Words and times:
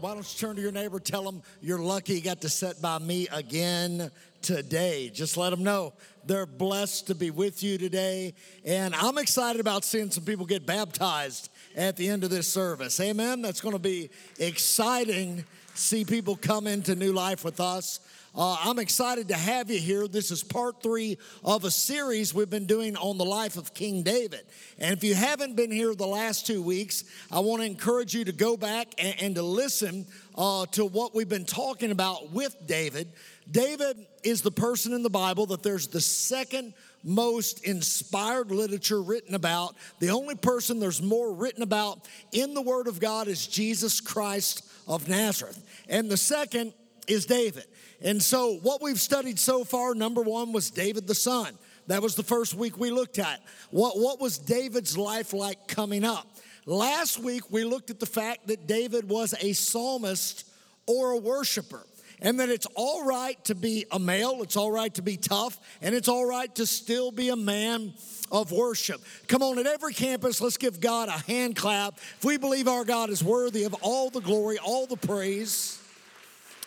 Why 0.00 0.14
don't 0.14 0.18
you 0.18 0.38
turn 0.38 0.56
to 0.56 0.62
your 0.62 0.72
neighbor, 0.72 0.98
tell 1.00 1.24
them 1.24 1.42
you're 1.60 1.78
lucky 1.78 2.14
you 2.14 2.20
got 2.20 2.40
to 2.42 2.48
sit 2.48 2.80
by 2.80 2.98
me 2.98 3.28
again 3.32 4.10
today. 4.42 5.10
Just 5.12 5.36
let 5.36 5.50
them 5.50 5.64
know 5.64 5.92
they're 6.24 6.46
blessed 6.46 7.06
to 7.08 7.14
be 7.14 7.30
with 7.30 7.62
you 7.62 7.78
today. 7.78 8.34
And 8.64 8.94
I'm 8.94 9.18
excited 9.18 9.60
about 9.60 9.84
seeing 9.84 10.10
some 10.10 10.24
people 10.24 10.46
get 10.46 10.66
baptized 10.66 11.50
at 11.76 11.96
the 11.96 12.08
end 12.08 12.24
of 12.24 12.30
this 12.30 12.48
service. 12.48 12.98
Amen. 13.00 13.42
That's 13.42 13.60
going 13.60 13.74
to 13.74 13.80
be 13.80 14.10
exciting. 14.38 15.44
See 15.74 16.04
people 16.04 16.36
come 16.36 16.66
into 16.66 16.94
new 16.94 17.12
life 17.12 17.44
with 17.44 17.60
us. 17.60 18.00
Uh, 18.36 18.54
I'm 18.62 18.78
excited 18.78 19.28
to 19.28 19.34
have 19.34 19.70
you 19.70 19.78
here. 19.78 20.06
This 20.06 20.30
is 20.30 20.44
part 20.44 20.82
three 20.82 21.16
of 21.42 21.64
a 21.64 21.70
series 21.70 22.34
we've 22.34 22.50
been 22.50 22.66
doing 22.66 22.94
on 22.94 23.16
the 23.16 23.24
life 23.24 23.56
of 23.56 23.72
King 23.72 24.02
David. 24.02 24.42
And 24.78 24.94
if 24.94 25.02
you 25.02 25.14
haven't 25.14 25.56
been 25.56 25.70
here 25.70 25.94
the 25.94 26.06
last 26.06 26.46
two 26.46 26.60
weeks, 26.62 27.04
I 27.32 27.40
want 27.40 27.62
to 27.62 27.66
encourage 27.66 28.14
you 28.14 28.26
to 28.26 28.32
go 28.32 28.58
back 28.58 28.88
and, 28.98 29.14
and 29.22 29.34
to 29.36 29.42
listen 29.42 30.06
uh, 30.36 30.66
to 30.72 30.84
what 30.84 31.14
we've 31.14 31.30
been 31.30 31.46
talking 31.46 31.90
about 31.90 32.30
with 32.30 32.54
David. 32.66 33.10
David 33.50 34.04
is 34.22 34.42
the 34.42 34.50
person 34.50 34.92
in 34.92 35.02
the 35.02 35.08
Bible 35.08 35.46
that 35.46 35.62
there's 35.62 35.86
the 35.86 36.02
second 36.02 36.74
most 37.02 37.64
inspired 37.64 38.50
literature 38.50 39.00
written 39.00 39.34
about. 39.34 39.76
The 39.98 40.10
only 40.10 40.34
person 40.34 40.78
there's 40.78 41.00
more 41.00 41.32
written 41.32 41.62
about 41.62 42.06
in 42.32 42.52
the 42.52 42.60
Word 42.60 42.86
of 42.86 43.00
God 43.00 43.28
is 43.28 43.46
Jesus 43.46 43.98
Christ 43.98 44.68
of 44.86 45.08
Nazareth. 45.08 45.64
And 45.88 46.10
the 46.10 46.18
second 46.18 46.74
is 47.06 47.26
David. 47.26 47.64
And 48.00 48.22
so, 48.22 48.56
what 48.62 48.82
we've 48.82 49.00
studied 49.00 49.38
so 49.38 49.64
far, 49.64 49.94
number 49.94 50.22
one 50.22 50.52
was 50.52 50.70
David 50.70 51.06
the 51.06 51.14
son. 51.14 51.56
That 51.86 52.02
was 52.02 52.14
the 52.14 52.22
first 52.22 52.54
week 52.54 52.78
we 52.78 52.90
looked 52.90 53.18
at. 53.18 53.40
What, 53.70 53.98
what 53.98 54.20
was 54.20 54.38
David's 54.38 54.98
life 54.98 55.32
like 55.32 55.68
coming 55.68 56.04
up? 56.04 56.26
Last 56.66 57.20
week, 57.20 57.50
we 57.50 57.62
looked 57.62 57.90
at 57.90 58.00
the 58.00 58.06
fact 58.06 58.48
that 58.48 58.66
David 58.66 59.08
was 59.08 59.34
a 59.40 59.52
psalmist 59.52 60.48
or 60.86 61.12
a 61.12 61.16
worshiper, 61.16 61.86
and 62.20 62.40
that 62.40 62.48
it's 62.48 62.66
all 62.74 63.06
right 63.06 63.42
to 63.44 63.54
be 63.54 63.86
a 63.92 64.00
male, 64.00 64.42
it's 64.42 64.56
all 64.56 64.72
right 64.72 64.92
to 64.94 65.02
be 65.02 65.16
tough, 65.16 65.58
and 65.80 65.94
it's 65.94 66.08
all 66.08 66.26
right 66.26 66.52
to 66.56 66.66
still 66.66 67.12
be 67.12 67.28
a 67.28 67.36
man 67.36 67.94
of 68.32 68.50
worship. 68.50 69.00
Come 69.28 69.42
on, 69.42 69.58
at 69.58 69.66
every 69.66 69.94
campus, 69.94 70.40
let's 70.40 70.56
give 70.56 70.80
God 70.80 71.08
a 71.08 71.12
hand 71.12 71.54
clap. 71.54 71.98
If 71.98 72.24
we 72.24 72.36
believe 72.36 72.66
our 72.66 72.84
God 72.84 73.10
is 73.10 73.22
worthy 73.22 73.62
of 73.62 73.74
all 73.80 74.10
the 74.10 74.20
glory, 74.20 74.58
all 74.58 74.86
the 74.86 74.96
praise, 74.96 75.75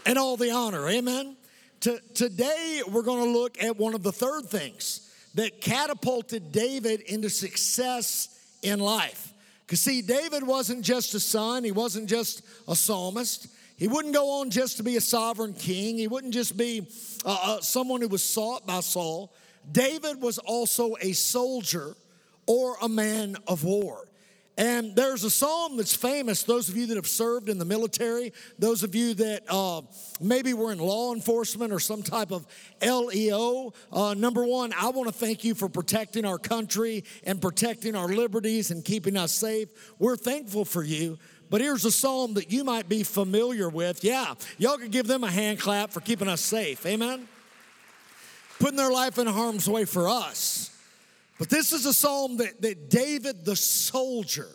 and 0.06 0.18
all 0.18 0.38
the 0.38 0.52
honor. 0.52 0.88
Amen. 0.88 1.36
To, 1.82 2.00
today, 2.14 2.82
we're 2.92 3.04
going 3.04 3.24
to 3.24 3.30
look 3.30 3.62
at 3.64 3.78
one 3.78 3.96
of 3.96 4.04
the 4.04 4.12
third 4.12 4.46
things 4.46 5.10
that 5.36 5.62
catapulted 5.62 6.52
David 6.52 7.02
into 7.02 7.30
success 7.30 8.38
in 8.62 8.80
life. 8.80 9.34
Because, 9.66 9.82
see, 9.82 10.02
David 10.02 10.44
wasn't 10.44 10.84
just 10.84 11.14
a 11.14 11.20
son, 11.20 11.64
he 11.64 11.72
wasn't 11.72 12.10
just 12.10 12.42
a 12.68 12.76
psalmist. 12.76 13.48
He 13.78 13.88
wouldn't 13.88 14.14
go 14.14 14.42
on 14.42 14.50
just 14.50 14.76
to 14.78 14.84
be 14.84 14.98
a 14.98 15.02
sovereign 15.02 15.54
king, 15.54 15.98
he 15.98 16.08
wouldn't 16.08 16.34
just 16.34 16.58
be 16.58 16.86
uh, 17.24 17.38
uh, 17.42 17.62
someone 17.62 18.02
who 18.02 18.10
was 18.10 18.24
sought 18.24 18.68
by 18.68 18.82
Saul. 18.82 19.32
David 19.72 20.22
was 20.22 20.38
also 20.38 20.96
a 21.02 21.14
soldier 21.14 21.96
or 22.46 22.76
a 22.82 22.90
man 22.90 23.38
of 23.48 23.64
war. 23.64 24.09
And 24.60 24.94
there's 24.94 25.24
a 25.24 25.30
psalm 25.30 25.78
that's 25.78 25.96
famous, 25.96 26.44
those 26.44 26.68
of 26.68 26.76
you 26.76 26.86
that 26.88 26.98
have 26.98 27.08
served 27.08 27.48
in 27.48 27.60
the 27.60 27.66
military, 27.66 28.34
those 28.60 28.84
of 28.84 28.94
you 28.94 29.14
that 29.14 29.44
uh, 29.48 29.84
maybe 30.20 30.54
were 30.54 30.74
in 30.74 30.80
law 30.80 31.14
enforcement 31.14 31.72
or 31.72 31.80
some 31.80 32.04
type 32.04 32.34
of 32.34 32.46
LEO. 32.82 33.72
Uh, 33.90 34.14
number 34.16 34.44
one, 34.44 34.74
I 34.78 34.90
want 34.90 35.08
to 35.08 35.14
thank 35.14 35.46
you 35.46 35.56
for 35.56 35.70
protecting 35.70 36.26
our 36.26 36.38
country 36.38 37.06
and 37.24 37.42
protecting 37.42 37.96
our 37.96 38.10
liberties 38.10 38.70
and 38.70 38.84
keeping 38.84 39.16
us 39.16 39.32
safe. 39.32 39.70
We're 39.98 40.18
thankful 40.18 40.66
for 40.66 40.84
you. 40.84 41.18
But 41.50 41.62
here's 41.62 41.86
a 41.86 41.92
psalm 41.92 42.34
that 42.34 42.52
you 42.52 42.66
might 42.66 42.90
be 42.90 43.04
familiar 43.04 43.70
with. 43.70 44.04
Yeah, 44.04 44.34
y'all 44.58 44.78
could 44.78 44.92
give 44.92 45.08
them 45.08 45.24
a 45.24 45.32
hand 45.32 45.62
clap 45.62 45.92
for 45.92 46.02
keeping 46.02 46.28
us 46.28 46.42
safe. 46.42 46.86
Amen? 46.86 47.30
Putting 48.60 48.76
their 48.76 48.92
life 48.92 49.18
in 49.20 49.26
harm's 49.26 49.70
way 49.70 49.86
for 49.86 50.10
us. 50.10 50.76
But 51.40 51.50
this 51.50 51.72
is 51.72 51.86
a 51.86 51.94
psalm 51.94 52.38
that, 52.38 52.62
that 52.62 52.90
David 52.90 53.46
the 53.46 53.56
soldier 53.56 54.50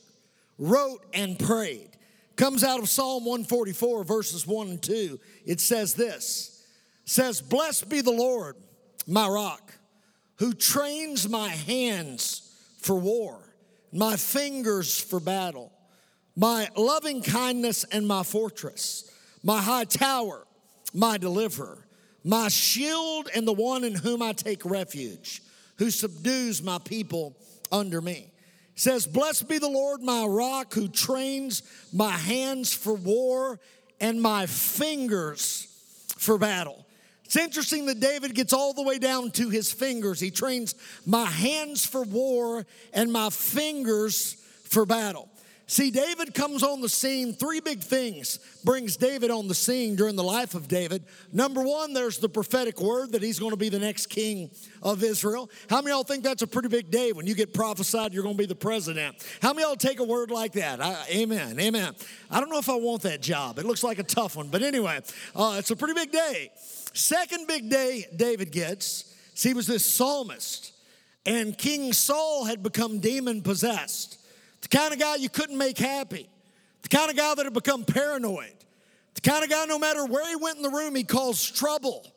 wrote 0.58 1.04
and 1.14 1.36
prayed. 1.36 1.88
Comes 2.36 2.62
out 2.62 2.78
of 2.78 2.88
Psalm 2.88 3.24
144, 3.24 4.04
verses 4.04 4.46
1 4.46 4.68
and 4.68 4.82
2. 4.82 5.18
It 5.46 5.60
says 5.60 5.94
this 5.94 6.62
says, 7.06 7.40
Blessed 7.40 7.88
be 7.88 8.00
the 8.00 8.12
Lord, 8.12 8.56
my 9.06 9.26
rock, 9.26 9.72
who 10.36 10.52
trains 10.52 11.28
my 11.28 11.48
hands 11.48 12.54
for 12.80 12.96
war, 12.96 13.54
my 13.92 14.16
fingers 14.16 15.00
for 15.00 15.20
battle, 15.20 15.72
my 16.36 16.68
loving 16.76 17.22
kindness 17.22 17.84
and 17.84 18.06
my 18.06 18.22
fortress, 18.22 19.10
my 19.42 19.60
high 19.60 19.84
tower, 19.84 20.46
my 20.92 21.16
deliverer, 21.18 21.86
my 22.24 22.48
shield 22.48 23.28
and 23.34 23.46
the 23.46 23.52
one 23.52 23.84
in 23.84 23.94
whom 23.94 24.22
I 24.22 24.32
take 24.32 24.64
refuge 24.64 25.42
who 25.78 25.90
subdues 25.90 26.62
my 26.62 26.78
people 26.78 27.36
under 27.72 28.00
me. 28.00 28.30
It 28.74 28.80
says, 28.80 29.06
Blessed 29.06 29.48
be 29.48 29.58
the 29.58 29.68
Lord, 29.68 30.02
my 30.02 30.24
rock, 30.24 30.74
who 30.74 30.88
trains 30.88 31.62
my 31.92 32.10
hands 32.10 32.72
for 32.72 32.94
war 32.94 33.60
and 34.00 34.20
my 34.20 34.46
fingers 34.46 35.68
for 36.16 36.38
battle. 36.38 36.84
It's 37.24 37.36
interesting 37.36 37.86
that 37.86 38.00
David 38.00 38.34
gets 38.34 38.52
all 38.52 38.74
the 38.74 38.82
way 38.82 38.98
down 38.98 39.30
to 39.32 39.48
his 39.48 39.72
fingers. 39.72 40.20
He 40.20 40.30
trains 40.30 40.74
my 41.06 41.24
hands 41.24 41.84
for 41.84 42.02
war 42.02 42.66
and 42.92 43.12
my 43.12 43.30
fingers 43.30 44.34
for 44.64 44.84
battle. 44.84 45.28
See, 45.66 45.90
David 45.90 46.34
comes 46.34 46.62
on 46.62 46.82
the 46.82 46.90
scene. 46.90 47.32
Three 47.32 47.60
big 47.60 47.80
things 47.80 48.38
brings 48.64 48.98
David 48.98 49.30
on 49.30 49.48
the 49.48 49.54
scene 49.54 49.96
during 49.96 50.14
the 50.14 50.22
life 50.22 50.54
of 50.54 50.68
David. 50.68 51.04
Number 51.32 51.62
one, 51.62 51.94
there's 51.94 52.18
the 52.18 52.28
prophetic 52.28 52.82
word 52.82 53.12
that 53.12 53.22
he's 53.22 53.38
going 53.38 53.52
to 53.52 53.56
be 53.56 53.70
the 53.70 53.78
next 53.78 54.06
king 54.06 54.50
of 54.82 55.02
Israel. 55.02 55.48
How 55.70 55.80
many 55.80 55.94
y'all 55.94 56.04
think 56.04 56.22
that's 56.22 56.42
a 56.42 56.46
pretty 56.46 56.68
big 56.68 56.90
day 56.90 57.12
when 57.12 57.26
you 57.26 57.34
get 57.34 57.54
prophesied 57.54 58.12
you're 58.12 58.22
going 58.22 58.34
to 58.36 58.42
be 58.42 58.46
the 58.46 58.54
president? 58.54 59.16
How 59.40 59.54
many 59.54 59.66
y'all 59.66 59.74
take 59.76 60.00
a 60.00 60.04
word 60.04 60.30
like 60.30 60.52
that? 60.52 60.82
I, 60.82 61.02
amen, 61.10 61.58
amen. 61.58 61.94
I 62.30 62.40
don't 62.40 62.50
know 62.50 62.58
if 62.58 62.68
I 62.68 62.76
want 62.76 63.02
that 63.02 63.22
job. 63.22 63.58
It 63.58 63.64
looks 63.64 63.82
like 63.82 63.98
a 63.98 64.02
tough 64.04 64.36
one, 64.36 64.48
but 64.48 64.62
anyway, 64.62 65.00
uh, 65.34 65.56
it's 65.58 65.70
a 65.70 65.76
pretty 65.76 65.94
big 65.94 66.12
day. 66.12 66.50
Second 66.92 67.46
big 67.46 67.70
day 67.70 68.04
David 68.14 68.52
gets, 68.52 69.14
see, 69.32 69.48
he 69.48 69.54
was 69.54 69.66
this 69.66 69.84
psalmist, 69.84 70.72
and 71.24 71.56
King 71.56 71.94
Saul 71.94 72.44
had 72.44 72.62
become 72.62 73.00
demon 73.00 73.40
possessed. 73.40 74.18
The 74.64 74.68
kind 74.78 74.94
of 74.94 74.98
guy 74.98 75.16
you 75.16 75.28
couldn't 75.28 75.58
make 75.58 75.76
happy. 75.76 76.26
The 76.82 76.88
kind 76.88 77.10
of 77.10 77.16
guy 77.16 77.34
that 77.34 77.44
had 77.44 77.52
become 77.52 77.84
paranoid. 77.84 78.54
The 79.12 79.20
kind 79.20 79.44
of 79.44 79.50
guy, 79.50 79.66
no 79.66 79.78
matter 79.78 80.06
where 80.06 80.26
he 80.26 80.36
went 80.36 80.56
in 80.56 80.62
the 80.62 80.70
room, 80.70 80.94
he 80.94 81.04
caused 81.04 81.54
trouble. 81.54 82.10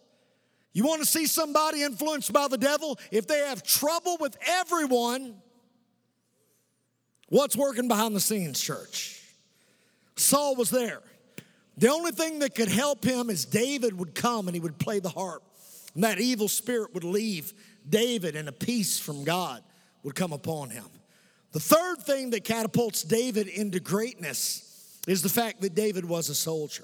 You 0.72 0.86
want 0.86 1.02
to 1.02 1.06
see 1.06 1.28
somebody 1.28 1.84
influenced 1.84 2.32
by 2.32 2.48
the 2.48 2.58
devil? 2.58 2.98
If 3.12 3.28
they 3.28 3.40
have 3.40 3.64
trouble 3.64 4.16
with 4.22 4.38
everyone, 4.48 5.36
what's 7.28 7.58
working 7.58 7.90
behind 7.90 8.16
the 8.16 8.22
scenes, 8.22 8.62
church? 8.62 9.22
Saul 10.16 10.56
was 10.56 10.70
there. 10.70 11.02
The 11.78 11.90
only 11.90 12.12
thing 12.12 12.40
that 12.40 12.56
could 12.56 12.70
help 12.70 13.04
him 13.04 13.30
is 13.30 13.44
David 13.44 14.00
would 14.00 14.16
come 14.16 14.48
and 14.48 14.56
he 14.56 14.62
would 14.62 14.80
play 14.80 15.00
the 15.00 15.10
harp. 15.10 15.44
And 15.96 16.06
that 16.06 16.20
evil 16.20 16.48
spirit 16.48 16.94
would 16.94 17.04
leave 17.04 17.54
David, 17.88 18.38
and 18.38 18.48
a 18.48 18.54
peace 18.54 19.00
from 19.00 19.26
God 19.26 19.64
would 20.04 20.16
come 20.16 20.32
upon 20.32 20.70
him. 20.70 20.86
The 21.58 21.76
third 21.76 22.04
thing 22.04 22.30
that 22.30 22.44
catapults 22.44 23.02
David 23.02 23.48
into 23.48 23.80
greatness 23.80 25.02
is 25.08 25.24
the 25.24 25.30
fact 25.30 25.62
that 25.62 25.74
David 25.74 26.06
was 26.06 26.30
a 26.30 26.36
soldier. 26.36 26.84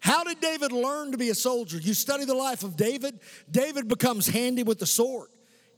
How 0.00 0.24
did 0.24 0.40
David 0.40 0.72
learn 0.72 1.12
to 1.12 1.16
be 1.16 1.28
a 1.28 1.34
soldier? 1.36 1.78
You 1.78 1.94
study 1.94 2.24
the 2.24 2.34
life 2.34 2.64
of 2.64 2.76
David, 2.76 3.20
David 3.48 3.86
becomes 3.86 4.26
handy 4.26 4.64
with 4.64 4.80
the 4.80 4.86
sword, 4.86 5.28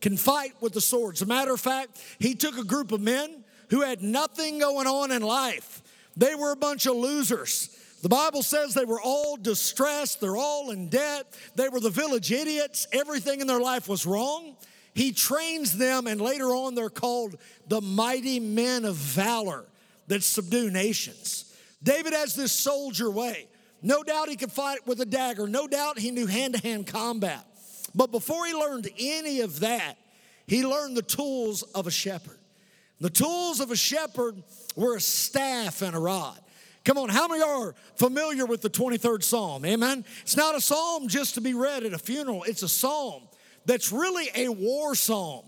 can 0.01 0.17
fight 0.17 0.55
with 0.63 0.73
the 0.73 0.81
sword. 0.81 1.17
As 1.17 1.21
a 1.21 1.27
matter 1.27 1.53
of 1.53 1.61
fact, 1.61 2.03
he 2.19 2.35
took 2.35 2.57
a 2.57 2.65
group 2.65 2.91
of 2.91 3.03
men 3.03 3.45
who 3.69 3.83
had 3.83 4.01
nothing 4.01 4.61
going 4.61 4.87
on 4.87 5.13
in 5.13 5.21
life. 5.21 5.83
They 6.17 6.35
were 6.35 6.53
a 6.53 6.57
bunch 6.57 6.87
of 6.87 6.97
losers. 6.97 7.69
The 8.01 8.09
Bible 8.09 8.43
says 8.43 8.73
they 8.73 8.87
were 8.87 9.03
all 9.03 9.37
distressed, 9.37 10.23
they're 10.23 10.39
all 10.39 10.71
in 10.71 10.89
debt, 10.89 11.27
they 11.55 11.69
were 11.69 11.81
the 11.81 11.91
village 11.91 12.33
idiots, 12.33 12.87
everything 12.93 13.43
in 13.43 13.47
their 13.47 13.61
life 13.61 13.91
was 13.91 14.07
wrong. 14.07 14.57
He 14.95 15.13
trains 15.13 15.79
them, 15.79 16.07
and 16.07 16.21
later 16.21 16.49
on, 16.49 16.75
they're 16.75 16.91
called 16.91 17.37
the 17.67 17.81
mighty 17.81 18.41
men 18.41 18.85
of 18.85 18.97
valor 18.97 19.65
that 20.09 20.23
subdue 20.23 20.71
nations. 20.71 21.55
David 21.83 22.13
has 22.13 22.35
this 22.35 22.53
soldier 22.53 23.11
way. 23.11 23.49
No 23.83 24.03
doubt 24.03 24.29
he 24.29 24.37
could 24.37 24.53
fight 24.53 24.87
with 24.87 25.01
a 25.01 25.07
dagger. 25.07 25.49
No 25.49 25.67
doubt 25.67 25.99
he 25.99 26.11
knew 26.11 26.27
hand 26.27 26.55
to 26.55 26.61
hand 26.61 26.87
combat. 26.87 27.45
But 27.95 28.13
before 28.13 28.47
he 28.47 28.55
learned 28.55 28.89
any 28.99 29.41
of 29.41 29.61
that, 29.61 29.97
he 30.47 30.65
learned 30.65 30.97
the 30.97 31.03
tools 31.03 31.63
of 31.63 31.87
a 31.87 31.91
shepherd. 31.91 32.39
The 33.01 33.11
tools 33.11 33.61
of 33.61 33.71
a 33.71 33.77
shepherd 33.77 34.43
were 34.77 34.97
a 34.97 35.01
staff 35.01 35.83
and 35.83 35.97
a 35.97 35.99
rod. 35.99 36.39
Come 36.85 36.99
on, 36.99 37.09
how 37.09 37.29
many 37.29 37.43
are 37.43 37.75
familiar 37.97 38.45
with 38.45 38.61
the 38.61 38.71
23rd 38.71 39.23
Psalm? 39.23 39.65
Amen. 39.65 40.05
It's 40.23 40.37
not 40.37 40.55
a 40.55 40.61
psalm 40.61 41.09
just 41.09 41.35
to 41.35 41.41
be 41.41 41.55
read 41.55 41.85
at 41.85 41.93
a 41.93 41.99
funeral, 41.99 42.45
it's 42.45 42.63
a 42.63 42.69
psalm 42.69 43.23
that's 43.65 43.93
really 43.93 44.29
a 44.35 44.49
war 44.49 44.95
psalm 44.95 45.45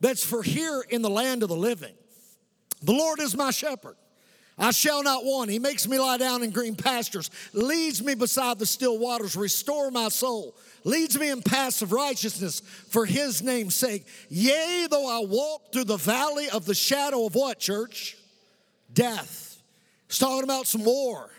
that's 0.00 0.24
for 0.24 0.42
here 0.42 0.84
in 0.88 1.02
the 1.02 1.10
land 1.10 1.42
of 1.42 1.48
the 1.48 1.56
living. 1.56 1.94
The 2.82 2.92
Lord 2.92 3.20
is 3.20 3.36
my 3.36 3.50
shepherd. 3.50 3.96
I 4.58 4.70
shall 4.70 5.02
not 5.02 5.24
want. 5.24 5.50
He 5.50 5.58
makes 5.58 5.86
me 5.86 5.98
lie 5.98 6.16
down 6.16 6.42
in 6.42 6.50
green 6.50 6.76
pastures, 6.76 7.30
leads 7.52 8.02
me 8.02 8.14
beside 8.14 8.58
the 8.58 8.64
still 8.64 8.98
waters, 8.98 9.36
restore 9.36 9.90
my 9.90 10.08
soul, 10.08 10.56
leads 10.84 11.18
me 11.18 11.28
in 11.28 11.42
paths 11.42 11.82
of 11.82 11.92
righteousness 11.92 12.60
for 12.88 13.04
his 13.04 13.42
name's 13.42 13.74
sake. 13.74 14.06
Yea, 14.30 14.86
though 14.90 15.08
I 15.08 15.26
walk 15.26 15.72
through 15.72 15.84
the 15.84 15.98
valley 15.98 16.48
of 16.48 16.64
the 16.64 16.74
shadow 16.74 17.26
of 17.26 17.34
what, 17.34 17.58
church? 17.58 18.16
Death. 18.92 19.62
He's 20.08 20.18
talking 20.18 20.44
about 20.44 20.66
some 20.66 20.84
war. 20.84 21.30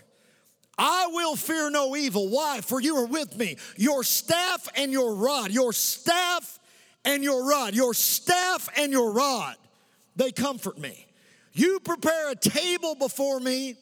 I 0.78 1.08
will 1.12 1.36
fear 1.36 1.70
no 1.70 1.96
evil. 1.96 2.30
Why? 2.30 2.62
For 2.62 2.80
you 2.80 2.98
are 2.98 3.08
with 3.08 3.36
me. 3.38 3.58
Your 3.78 4.04
staff 4.04 4.68
and 4.76 4.92
your 4.92 5.16
rod, 5.16 5.52
your 5.52 5.74
staff 5.74 6.60
and 7.04 7.24
your 7.24 7.48
rod, 7.50 7.74
your 7.74 7.94
staff 7.94 8.70
and 8.78 8.92
your 8.92 9.12
rod, 9.12 9.56
they 10.16 10.32
comfort 10.32 10.78
me. 10.78 11.08
You 11.54 11.80
prepare 11.80 12.32
a 12.32 12.36
table 12.36 12.96
before 12.96 13.40
me 13.40 13.76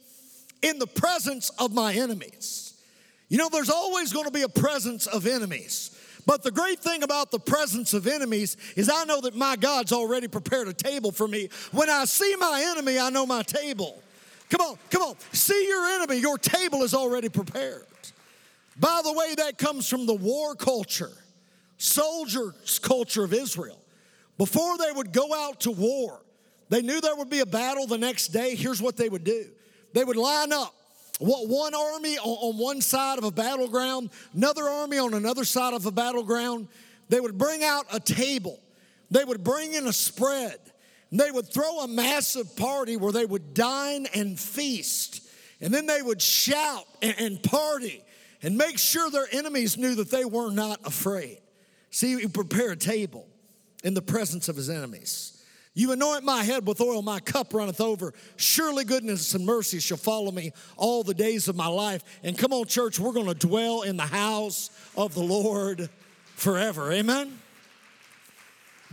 in 0.62 0.80
the 0.80 0.88
presence 0.88 1.50
of 1.60 1.74
my 1.74 1.94
enemies. 1.94 2.82
You 3.28 3.38
know, 3.38 3.50
there's 3.52 3.70
always 3.70 4.14
going 4.14 4.26
to 4.26 4.32
be 4.32 4.44
a 4.44 4.50
presence 4.50 5.08
of 5.08 5.28
enemies. 5.28 5.92
But 6.26 6.44
the 6.44 6.52
great 6.52 6.80
thing 6.80 7.04
about 7.04 7.32
the 7.32 7.40
presence 7.40 7.94
of 7.94 8.08
enemies 8.08 8.58
is 8.76 8.90
I 8.90 9.04
know 9.04 9.22
that 9.22 9.36
my 9.36 9.56
God's 9.56 9.92
already 9.92 10.28
prepared 10.28 10.68
a 10.68 10.74
table 10.74 11.12
for 11.12 11.28
me. 11.28 11.50
When 11.72 11.90
I 11.90 12.06
see 12.06 12.36
my 12.38 12.66
enemy, 12.72 12.98
I 12.98 13.10
know 13.10 13.26
my 13.26 13.44
table. 13.44 14.02
Come 14.50 14.62
on, 14.62 14.78
come 14.90 15.02
on. 15.02 15.16
See 15.32 15.68
your 15.68 15.86
enemy, 15.96 16.18
your 16.18 16.38
table 16.38 16.84
is 16.84 16.94
already 16.94 17.30
prepared. 17.30 17.86
By 18.78 19.02
the 19.04 19.14
way, 19.14 19.36
that 19.36 19.58
comes 19.58 19.88
from 19.88 20.06
the 20.06 20.14
war 20.14 20.56
culture, 20.56 21.12
soldiers' 21.78 22.80
culture 22.80 23.24
of 23.24 23.34
Israel. 23.34 23.80
Before 24.38 24.78
they 24.78 24.92
would 24.92 25.14
go 25.14 25.34
out 25.34 25.62
to 25.62 25.72
war, 25.72 26.22
they 26.70 26.82
knew 26.82 27.00
there 27.00 27.16
would 27.16 27.30
be 27.30 27.40
a 27.40 27.46
battle 27.46 27.88
the 27.88 27.98
next 27.98 28.30
day. 28.30 28.56
Here's 28.56 28.82
what 28.82 28.98
they 28.98 29.10
would 29.10 29.24
do 29.24 29.46
they 29.94 30.04
would 30.04 30.18
line 30.18 30.52
up 30.52 30.74
one 31.20 31.74
army 31.74 32.18
on 32.18 32.58
one 32.58 32.82
side 32.82 33.18
of 33.18 33.24
a 33.24 33.32
battleground, 33.32 34.10
another 34.34 34.64
army 34.64 34.98
on 34.98 35.14
another 35.14 35.46
side 35.46 35.74
of 35.74 35.86
a 35.86 35.92
battleground. 35.92 36.68
They 37.08 37.20
would 37.20 37.38
bring 37.38 37.64
out 37.64 37.86
a 37.94 38.00
table, 38.00 38.60
they 39.10 39.24
would 39.24 39.44
bring 39.44 39.74
in 39.74 39.88
a 39.88 39.94
spread, 39.94 40.58
they 41.20 41.32
would 41.32 41.48
throw 41.48 41.82
a 41.82 41.88
massive 41.88 42.56
party 42.56 42.98
where 42.98 43.12
they 43.12 43.26
would 43.26 43.54
dine 43.54 44.08
and 44.14 44.40
feast. 44.40 45.22
And 45.62 45.74
then 45.74 45.86
they 45.86 46.02
would 46.02 46.22
shout 46.22 46.86
and 47.02 47.42
party 47.42 48.04
and 48.42 48.58
make 48.58 48.78
sure 48.78 49.10
their 49.10 49.28
enemies 49.32 49.78
knew 49.78 49.96
that 49.96 50.12
they 50.12 50.26
were 50.26 50.52
not 50.52 50.80
afraid. 50.86 51.40
See, 51.92 52.12
you 52.12 52.30
prepare 52.30 52.72
a 52.72 52.76
table 52.76 53.28
in 53.84 53.94
the 53.94 54.02
presence 54.02 54.50
of 54.50 54.56
his 54.56 54.70
enemies. 54.70 55.44
You 55.74 55.92
anoint 55.92 56.24
my 56.24 56.44
head 56.44 56.66
with 56.66 56.80
oil, 56.80 57.02
my 57.02 57.20
cup 57.20 57.54
runneth 57.54 57.82
over. 57.82 58.14
Surely 58.38 58.86
goodness 58.86 59.34
and 59.34 59.46
mercy 59.46 59.80
shall 59.80 59.98
follow 59.98 60.32
me 60.32 60.54
all 60.78 61.04
the 61.04 61.14
days 61.14 61.50
of 61.50 61.56
my 61.58 61.68
life. 61.68 62.02
And 62.24 62.38
come 62.38 62.54
on, 62.54 62.66
church, 62.66 62.98
we're 62.98 63.12
going 63.12 63.28
to 63.28 63.34
dwell 63.34 63.82
in 63.82 63.98
the 63.98 64.04
house 64.04 64.70
of 64.96 65.14
the 65.14 65.24
Lord 65.24 65.90
forever. 66.36 66.94
Amen? 66.94 67.40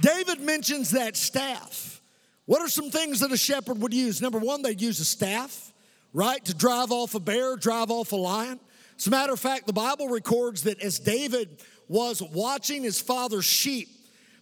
David 0.01 0.41
mentions 0.41 0.91
that 0.91 1.17
staff. 1.17 2.02
What 2.47 2.61
are 2.61 2.69
some 2.69 2.91
things 2.91 3.21
that 3.21 3.33
a 3.33 3.37
shepherd 3.37 3.81
would 3.81 3.95
use? 3.95 4.21
Number 4.21 4.39
one, 4.39 4.63
they'd 4.63 4.81
use 4.81 4.99
a 5.01 5.05
staff, 5.05 5.73
right, 6.13 6.45
to 6.45 6.55
drive 6.55 6.91
off 6.91 7.15
a 7.15 7.21
bear, 7.21 7.57
drive 7.57 7.91
off 7.91 8.13
a 8.13 8.17
lion. 8.17 8.59
As 8.99 9.07
a 9.07 9.11
matter 9.11 9.33
of 9.33 9.41
fact, 9.41 9.67
the 9.67 9.73
Bible 9.73 10.09
records 10.09 10.65
that 10.65 10.81
as 10.81 10.99
David 10.99 11.63
was 11.89 12.23
watching 12.23 12.83
his 12.83 13.01
father's 13.01 13.45
sheep, 13.45 13.89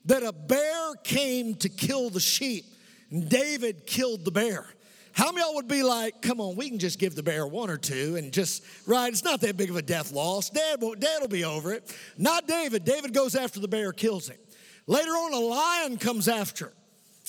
that 0.06 0.22
a 0.22 0.32
bear 0.32 0.94
came 1.04 1.54
to 1.56 1.68
kill 1.68 2.08
the 2.08 2.20
sheep, 2.20 2.64
and 3.10 3.28
David 3.28 3.86
killed 3.86 4.24
the 4.24 4.30
bear. 4.30 4.66
How 5.12 5.32
many 5.32 5.44
y'all 5.44 5.56
would 5.56 5.68
be 5.68 5.82
like, 5.82 6.22
come 6.22 6.40
on, 6.40 6.56
we 6.56 6.70
can 6.70 6.78
just 6.78 6.98
give 6.98 7.14
the 7.14 7.22
bear 7.22 7.46
one 7.46 7.68
or 7.68 7.76
two 7.76 8.16
and 8.16 8.32
just, 8.32 8.64
right? 8.86 9.12
It's 9.12 9.24
not 9.24 9.40
that 9.42 9.56
big 9.56 9.68
of 9.68 9.76
a 9.76 9.82
death 9.82 10.12
loss. 10.12 10.48
Dad 10.48 10.80
will, 10.80 10.94
Dad 10.94 11.20
will 11.20 11.28
be 11.28 11.44
over 11.44 11.74
it. 11.74 11.94
Not 12.16 12.46
David. 12.46 12.84
David 12.84 13.12
goes 13.12 13.34
after 13.34 13.60
the 13.60 13.68
bear, 13.68 13.92
kills 13.92 14.28
him. 14.28 14.38
Later 14.86 15.10
on, 15.10 15.34
a 15.34 15.40
lion 15.40 15.98
comes 15.98 16.28
after 16.28 16.72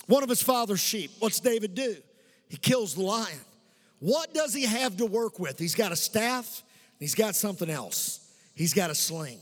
one 0.08 0.24
of 0.24 0.30
his 0.30 0.42
father's 0.42 0.80
sheep. 0.80 1.12
What's 1.20 1.40
David 1.40 1.76
do? 1.76 1.96
He 2.50 2.58
kills 2.58 2.96
the 2.96 3.02
lion. 3.02 3.40
What 4.00 4.34
does 4.34 4.54
he 4.54 4.66
have 4.66 4.98
to 4.98 5.06
work 5.06 5.40
with? 5.40 5.60
He's 5.60 5.76
got 5.76 5.92
a 5.92 5.96
staff, 5.96 6.64
he's 7.00 7.16
got 7.16 7.36
something 7.36 7.70
else. 7.70 8.20
He's 8.56 8.74
got 8.74 8.90
a 8.90 8.96
sling. 8.96 9.40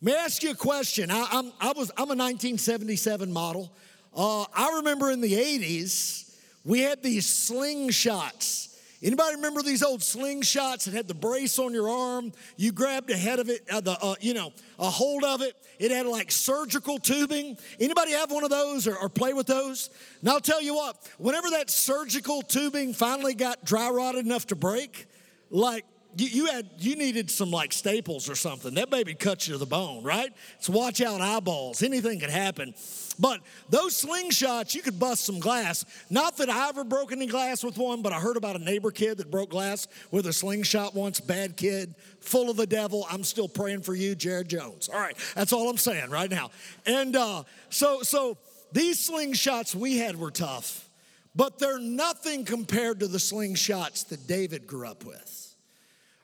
May 0.00 0.14
I 0.14 0.24
ask 0.24 0.42
you 0.42 0.50
a 0.50 0.54
question? 0.54 1.10
I, 1.10 1.26
I'm, 1.30 1.52
I 1.60 1.72
was, 1.72 1.90
I'm 1.96 2.10
a 2.10 2.16
1977 2.16 3.32
model. 3.32 3.72
Uh, 4.14 4.44
I 4.54 4.76
remember 4.76 5.10
in 5.10 5.20
the 5.20 5.32
80s, 5.32 6.36
we 6.64 6.80
had 6.80 7.02
these 7.02 7.26
slingshots. 7.26 8.75
Anybody 9.06 9.36
remember 9.36 9.62
these 9.62 9.84
old 9.84 10.00
slingshots 10.00 10.86
that 10.86 10.92
had 10.92 11.06
the 11.06 11.14
brace 11.14 11.60
on 11.60 11.72
your 11.72 11.88
arm? 11.88 12.32
You 12.56 12.72
grabbed 12.72 13.08
a 13.08 13.16
head 13.16 13.38
of 13.38 13.48
it, 13.48 13.62
uh, 13.70 13.80
the, 13.80 13.92
uh, 13.92 14.16
you 14.20 14.34
know, 14.34 14.52
a 14.80 14.90
hold 14.90 15.22
of 15.22 15.42
it. 15.42 15.54
It 15.78 15.92
had 15.92 16.06
like 16.06 16.32
surgical 16.32 16.98
tubing. 16.98 17.56
Anybody 17.78 18.10
have 18.12 18.32
one 18.32 18.42
of 18.42 18.50
those 18.50 18.88
or, 18.88 18.96
or 18.96 19.08
play 19.08 19.32
with 19.32 19.46
those? 19.46 19.90
And 20.22 20.28
I'll 20.28 20.40
tell 20.40 20.60
you 20.60 20.74
what, 20.74 21.08
whenever 21.18 21.50
that 21.50 21.70
surgical 21.70 22.42
tubing 22.42 22.94
finally 22.94 23.34
got 23.34 23.64
dry 23.64 23.90
rotted 23.90 24.26
enough 24.26 24.48
to 24.48 24.56
break, 24.56 25.06
like 25.50 25.84
you, 26.16 26.26
you, 26.26 26.46
had 26.46 26.70
you 26.78 26.96
needed 26.96 27.30
some 27.30 27.50
like 27.50 27.72
staples 27.72 28.30
or 28.30 28.34
something. 28.34 28.74
That 28.74 28.90
baby 28.90 29.14
cut 29.14 29.46
you 29.46 29.52
to 29.52 29.58
the 29.58 29.66
bone, 29.66 30.02
right? 30.02 30.32
So 30.60 30.72
watch 30.72 31.00
out 31.00 31.20
eyeballs. 31.20 31.82
Anything 31.82 32.20
could 32.20 32.30
happen. 32.30 32.74
But 33.18 33.40
those 33.68 34.02
slingshots, 34.02 34.74
you 34.74 34.82
could 34.82 34.98
bust 34.98 35.24
some 35.24 35.38
glass. 35.38 35.84
Not 36.10 36.36
that 36.38 36.50
I 36.50 36.68
ever 36.68 36.84
broke 36.84 37.12
any 37.12 37.26
glass 37.26 37.62
with 37.62 37.78
one, 37.78 38.02
but 38.02 38.12
I 38.12 38.20
heard 38.20 38.36
about 38.36 38.56
a 38.56 38.58
neighbor 38.58 38.90
kid 38.90 39.18
that 39.18 39.30
broke 39.30 39.50
glass 39.50 39.88
with 40.10 40.26
a 40.26 40.32
slingshot 40.32 40.94
once. 40.94 41.20
Bad 41.20 41.56
kid, 41.56 41.94
full 42.20 42.50
of 42.50 42.56
the 42.56 42.66
devil. 42.66 43.06
I'm 43.10 43.24
still 43.24 43.48
praying 43.48 43.82
for 43.82 43.94
you, 43.94 44.14
Jared 44.14 44.48
Jones. 44.48 44.88
All 44.88 45.00
right, 45.00 45.16
that's 45.34 45.52
all 45.52 45.68
I'm 45.68 45.78
saying 45.78 46.10
right 46.10 46.30
now. 46.30 46.50
And 46.86 47.16
uh, 47.16 47.44
so, 47.70 48.02
so 48.02 48.38
these 48.72 49.08
slingshots 49.08 49.74
we 49.74 49.98
had 49.98 50.16
were 50.16 50.30
tough, 50.30 50.88
but 51.34 51.58
they're 51.58 51.78
nothing 51.78 52.44
compared 52.44 53.00
to 53.00 53.06
the 53.06 53.18
slingshots 53.18 54.08
that 54.08 54.26
David 54.26 54.66
grew 54.66 54.86
up 54.86 55.04
with. 55.04 55.45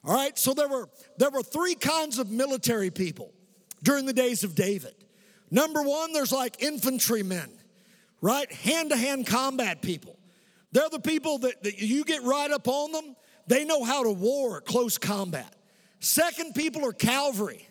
All 0.04 0.14
right, 0.14 0.36
so 0.36 0.52
there 0.52 0.68
were 0.68 0.88
there 1.16 1.30
were 1.30 1.42
three 1.42 1.74
kinds 1.74 2.18
of 2.18 2.30
military 2.30 2.90
people 2.90 3.32
during 3.82 4.06
the 4.06 4.12
days 4.12 4.42
of 4.42 4.54
David. 4.54 4.94
Number 5.50 5.82
one, 5.82 6.12
there's 6.12 6.32
like 6.32 6.62
infantrymen, 6.62 7.50
right? 8.20 8.50
Hand-to-hand 8.50 9.26
combat 9.26 9.82
people. 9.82 10.16
They're 10.72 10.88
the 10.88 10.98
people 10.98 11.38
that, 11.38 11.62
that 11.62 11.78
you 11.78 12.04
get 12.04 12.22
right 12.22 12.50
up 12.50 12.66
on 12.66 12.92
them, 12.92 13.16
they 13.46 13.64
know 13.64 13.84
how 13.84 14.02
to 14.02 14.10
war 14.10 14.60
close 14.60 14.98
combat. 14.98 15.54
Second, 16.00 16.54
people 16.54 16.84
are 16.86 16.92
cavalry. 16.92 17.68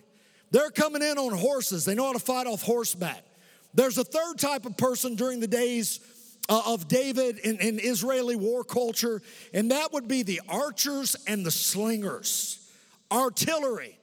They're 0.52 0.70
coming 0.70 1.02
in 1.02 1.18
on 1.18 1.36
horses, 1.36 1.86
they 1.86 1.96
know 1.96 2.06
how 2.06 2.14
to 2.14 2.20
fight 2.20 2.48
off 2.48 2.62
horseback. 2.62 3.24
There's 3.74 3.98
a 3.98 4.04
third 4.04 4.38
type 4.38 4.66
of 4.66 4.78
person 4.78 5.16
during 5.16 5.40
the 5.40 5.48
days 5.48 6.00
uh, 6.50 6.62
of 6.66 6.88
David 6.88 7.40
in, 7.40 7.58
in 7.60 7.80
Israeli 7.80 8.36
war 8.36 8.64
culture, 8.64 9.22
and 9.54 9.72
that 9.72 9.94
would 9.94 10.08
be 10.08 10.24
the 10.24 10.42
archers 10.50 11.16
and 11.28 11.46
the 11.46 11.52
slingers, 11.52 12.72
artillery. 13.12 13.98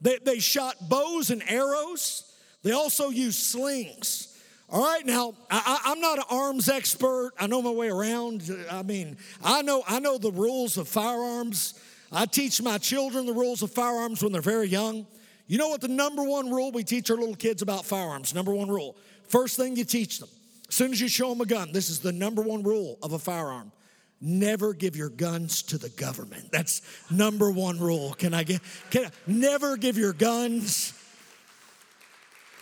They, 0.00 0.18
they 0.24 0.38
shot 0.38 0.76
bows 0.88 1.30
and 1.30 1.42
arrows, 1.48 2.24
they 2.62 2.72
also 2.72 3.08
used 3.08 3.38
slings. 3.38 4.34
All 4.70 4.84
right, 4.84 5.04
now 5.06 5.32
I, 5.50 5.80
am 5.86 6.00
not 6.00 6.18
an 6.18 6.24
arms 6.28 6.68
expert. 6.68 7.32
I 7.40 7.46
know 7.46 7.62
my 7.62 7.70
way 7.70 7.88
around. 7.88 8.42
I 8.70 8.82
mean, 8.82 9.16
I 9.42 9.62
know 9.62 9.82
I 9.88 9.98
know 9.98 10.18
the 10.18 10.30
rules 10.30 10.76
of 10.76 10.86
firearms. 10.86 11.80
I 12.12 12.26
teach 12.26 12.60
my 12.60 12.76
children 12.76 13.24
the 13.24 13.32
rules 13.32 13.62
of 13.62 13.72
firearms 13.72 14.22
when 14.22 14.30
they're 14.30 14.42
very 14.42 14.68
young. 14.68 15.06
You 15.46 15.56
know 15.56 15.68
what 15.68 15.80
the 15.80 15.88
number 15.88 16.22
one 16.22 16.50
rule 16.50 16.70
we 16.70 16.84
teach 16.84 17.10
our 17.10 17.16
little 17.16 17.34
kids 17.34 17.62
about 17.62 17.86
firearms? 17.86 18.34
Number 18.34 18.52
one 18.52 18.68
rule. 18.68 18.96
First 19.28 19.56
thing 19.56 19.74
you 19.74 19.84
teach 19.84 20.18
them 20.18 20.28
as 20.68 20.74
soon 20.74 20.92
as 20.92 21.00
you 21.00 21.08
show 21.08 21.30
them 21.30 21.40
a 21.40 21.46
gun, 21.46 21.72
this 21.72 21.88
is 21.88 22.00
the 22.00 22.12
number 22.12 22.42
one 22.42 22.62
rule 22.62 22.98
of 23.02 23.12
a 23.12 23.18
firearm. 23.18 23.72
Never 24.20 24.74
give 24.74 24.96
your 24.96 25.10
guns 25.10 25.62
to 25.64 25.78
the 25.78 25.88
government. 25.90 26.50
That's 26.50 26.82
number 27.10 27.50
one 27.50 27.78
rule. 27.78 28.14
Can 28.14 28.34
I 28.34 28.42
get, 28.42 28.60
can 28.90 29.06
I, 29.06 29.10
never 29.26 29.76
give 29.76 29.96
your 29.96 30.12
guns. 30.12 30.92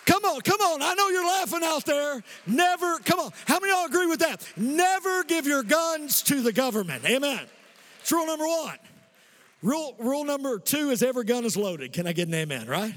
Come 0.05 0.25
on, 0.25 0.41
come 0.43 0.61
on. 0.61 0.83
I 0.83 0.95
know 0.95 1.09
you're 1.09 1.27
laughing 1.27 1.63
out 1.65 1.85
there. 1.85 2.23
Never, 2.47 2.99
come 2.99 3.19
on. 3.19 3.33
How 3.47 3.59
many 3.59 3.73
y'all 3.73 3.87
agree 3.87 4.07
with 4.07 4.21
that? 4.21 4.47
Never 4.57 5.25
give 5.25 5.47
your 5.47 5.63
guns 5.63 6.23
to 6.25 6.43
the 6.43 6.53
government. 6.53 7.05
Amen. 7.05 7.47
It's 8.01 8.13
rule 8.13 8.27
number 8.27 8.47
one. 8.47 8.79
Rule, 9.63 9.97
rule 9.99 10.25
number 10.25 10.59
two 10.59 10.91
is 10.91 11.03
every 11.03 11.25
gun 11.25 11.45
is 11.45 11.57
loaded. 11.57 11.93
Can 11.93 12.07
I 12.07 12.13
get 12.13 12.29
an 12.29 12.35
amen, 12.35 12.69
right? 12.69 12.95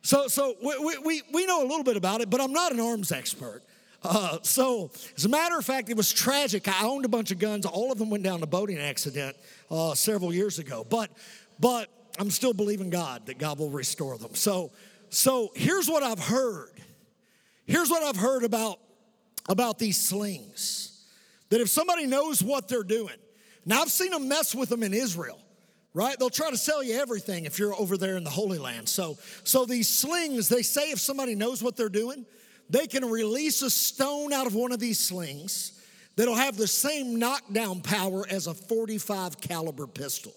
So, 0.00 0.28
so 0.28 0.56
we, 0.62 0.98
we, 1.04 1.22
we 1.34 1.46
know 1.46 1.62
a 1.62 1.66
little 1.66 1.84
bit 1.84 1.96
about 1.96 2.20
it, 2.20 2.30
but 2.30 2.40
I'm 2.40 2.52
not 2.52 2.72
an 2.72 2.80
arms 2.80 3.12
expert. 3.12 3.62
Uh, 4.02 4.38
so, 4.42 4.90
as 5.16 5.24
a 5.24 5.28
matter 5.28 5.58
of 5.58 5.64
fact, 5.64 5.90
it 5.90 5.96
was 5.96 6.12
tragic. 6.12 6.68
I 6.68 6.86
owned 6.86 7.04
a 7.04 7.08
bunch 7.08 7.30
of 7.30 7.38
guns. 7.38 7.66
All 7.66 7.90
of 7.90 7.98
them 7.98 8.10
went 8.10 8.22
down 8.22 8.36
in 8.36 8.42
a 8.42 8.46
boating 8.46 8.78
accident 8.78 9.36
uh, 9.70 9.94
several 9.94 10.32
years 10.32 10.58
ago. 10.58 10.86
But, 10.88 11.10
but 11.58 11.88
I'm 12.18 12.30
still 12.30 12.54
believing 12.54 12.90
God 12.90 13.26
that 13.26 13.38
God 13.38 13.58
will 13.58 13.70
restore 13.70 14.16
them. 14.16 14.34
So, 14.34 14.70
so 15.10 15.50
here's 15.54 15.88
what 15.88 16.02
I've 16.02 16.20
heard. 16.20 16.70
Here's 17.66 17.90
what 17.90 18.02
I've 18.02 18.16
heard 18.16 18.44
about 18.44 18.78
about 19.48 19.78
these 19.78 20.00
slings. 20.00 21.06
That 21.50 21.60
if 21.60 21.68
somebody 21.68 22.06
knows 22.06 22.42
what 22.42 22.68
they're 22.68 22.82
doing, 22.84 23.16
now 23.64 23.82
I've 23.82 23.90
seen 23.90 24.10
them 24.10 24.28
mess 24.28 24.54
with 24.54 24.68
them 24.68 24.82
in 24.82 24.94
Israel 24.94 25.40
right 25.94 26.18
they'll 26.18 26.30
try 26.30 26.50
to 26.50 26.56
sell 26.56 26.82
you 26.82 26.94
everything 26.94 27.46
if 27.46 27.58
you're 27.58 27.74
over 27.74 27.96
there 27.96 28.16
in 28.16 28.22
the 28.22 28.30
holy 28.30 28.58
land 28.58 28.88
so 28.88 29.16
so 29.42 29.64
these 29.64 29.88
slings 29.88 30.48
they 30.48 30.62
say 30.62 30.90
if 30.90 31.00
somebody 31.00 31.34
knows 31.34 31.62
what 31.62 31.76
they're 31.76 31.88
doing 31.88 32.26
they 32.70 32.86
can 32.86 33.04
release 33.04 33.62
a 33.62 33.70
stone 33.70 34.32
out 34.32 34.46
of 34.46 34.54
one 34.54 34.72
of 34.72 34.78
these 34.78 34.98
slings 34.98 35.80
that'll 36.16 36.34
have 36.34 36.56
the 36.56 36.66
same 36.66 37.18
knockdown 37.18 37.80
power 37.80 38.26
as 38.28 38.46
a 38.46 38.54
45 38.54 39.40
caliber 39.40 39.86
pistol. 39.86 40.34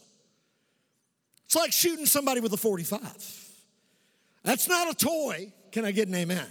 It's 1.45 1.55
like 1.55 1.73
shooting 1.73 2.05
somebody 2.05 2.39
with 2.39 2.53
a 2.53 2.57
45. 2.57 3.50
That's 4.43 4.67
not 4.69 4.89
a 4.89 4.95
toy. 4.95 5.51
Can 5.71 5.85
I 5.85 5.91
get 5.91 6.07
an 6.07 6.15
amen? 6.15 6.47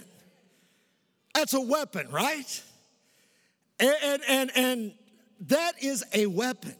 That's 1.34 1.54
a 1.54 1.60
weapon, 1.60 2.08
right? 2.10 2.62
And, 3.78 3.96
and, 4.02 4.22
and, 4.28 4.50
and 4.56 4.92
that 5.48 5.82
is 5.82 6.04
a 6.12 6.26
weapon. 6.26 6.74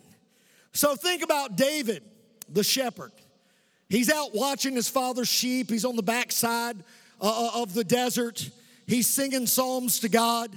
So 0.73 0.95
think 0.97 1.23
about 1.23 1.57
David, 1.57 2.03
the 2.49 2.63
shepherd. 2.63 3.13
He's 3.89 4.11
out 4.11 4.35
watching 4.35 4.75
his 4.75 4.89
father's 4.89 5.29
sheep. 5.29 5.71
He's 5.71 5.85
on 5.85 5.97
the 5.97 6.03
backside 6.03 6.77
uh, 7.21 7.49
uh, 7.55 7.63
of 7.63 7.75
the 7.75 7.85
desert. 7.85 8.51
He's 8.91 9.07
singing 9.07 9.47
psalms 9.47 10.01
to 10.01 10.09
God. 10.09 10.51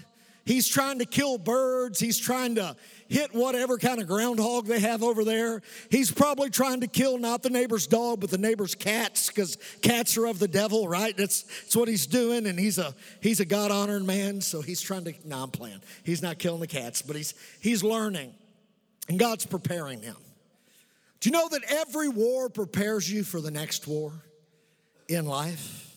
He's 0.43 0.67
trying 0.67 0.97
to 0.97 1.05
kill 1.05 1.37
birds. 1.37 1.99
He's 1.99 2.17
trying 2.17 2.55
to 2.55 2.75
hit 3.07 3.31
whatever 3.31 3.77
kind 3.77 4.01
of 4.01 4.07
groundhog 4.07 4.65
they 4.65 4.79
have 4.79 5.03
over 5.03 5.23
there. 5.23 5.61
He's 5.91 6.09
probably 6.09 6.49
trying 6.49 6.81
to 6.81 6.87
kill 6.87 7.19
not 7.19 7.43
the 7.43 7.51
neighbor's 7.51 7.85
dog, 7.85 8.21
but 8.21 8.31
the 8.31 8.39
neighbor's 8.39 8.73
cats, 8.73 9.27
because 9.27 9.59
cats 9.83 10.17
are 10.17 10.25
of 10.25 10.39
the 10.39 10.47
devil, 10.47 10.87
right? 10.87 11.15
That's, 11.15 11.43
that's 11.43 11.75
what 11.75 11.87
he's 11.87 12.07
doing. 12.07 12.47
And 12.47 12.59
he's 12.59 12.79
a 12.79 12.95
he's 13.21 13.39
a 13.39 13.45
God 13.45 13.69
honoring 13.69 14.07
man, 14.07 14.41
so 14.41 14.63
he's 14.63 14.81
trying 14.81 15.03
to. 15.03 15.13
No, 15.23 15.43
I'm 15.43 15.51
playing. 15.51 15.83
He's 16.03 16.23
not 16.23 16.39
killing 16.39 16.59
the 16.59 16.65
cats, 16.65 17.03
but 17.03 17.15
he's 17.15 17.35
he's 17.61 17.83
learning, 17.83 18.33
and 19.09 19.19
God's 19.19 19.45
preparing 19.45 20.01
him. 20.01 20.17
Do 21.19 21.29
you 21.29 21.33
know 21.33 21.49
that 21.49 21.61
every 21.69 22.09
war 22.09 22.49
prepares 22.49 23.09
you 23.11 23.23
for 23.23 23.41
the 23.41 23.51
next 23.51 23.87
war 23.87 24.11
in 25.07 25.27
life? 25.27 25.92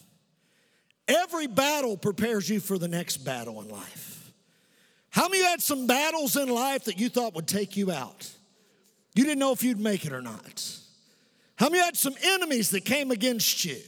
Every 1.08 1.46
battle 1.46 1.96
prepares 1.96 2.48
you 2.48 2.60
for 2.60 2.78
the 2.78 2.88
next 2.88 3.18
battle 3.18 3.62
in 3.62 3.68
life. 3.68 4.32
How 5.10 5.28
many 5.28 5.42
had 5.42 5.62
some 5.62 5.86
battles 5.86 6.36
in 6.36 6.48
life 6.48 6.84
that 6.84 6.98
you 6.98 7.08
thought 7.08 7.34
would 7.34 7.46
take 7.46 7.76
you 7.76 7.90
out? 7.90 8.30
You 9.14 9.24
didn't 9.24 9.38
know 9.38 9.52
if 9.52 9.62
you'd 9.62 9.80
make 9.80 10.04
it 10.04 10.12
or 10.12 10.20
not. 10.20 10.78
How 11.56 11.70
many 11.70 11.82
had 11.82 11.96
some 11.96 12.14
enemies 12.22 12.70
that 12.70 12.84
came 12.84 13.10
against 13.10 13.64
you, 13.64 13.78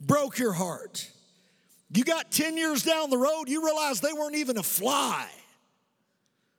broke 0.00 0.38
your 0.38 0.52
heart? 0.52 1.08
You 1.90 2.02
got 2.04 2.32
10 2.32 2.56
years 2.56 2.82
down 2.82 3.10
the 3.10 3.18
road, 3.18 3.48
you 3.48 3.64
realized 3.64 4.02
they 4.02 4.12
weren't 4.12 4.34
even 4.34 4.56
a 4.56 4.62
fly 4.62 5.28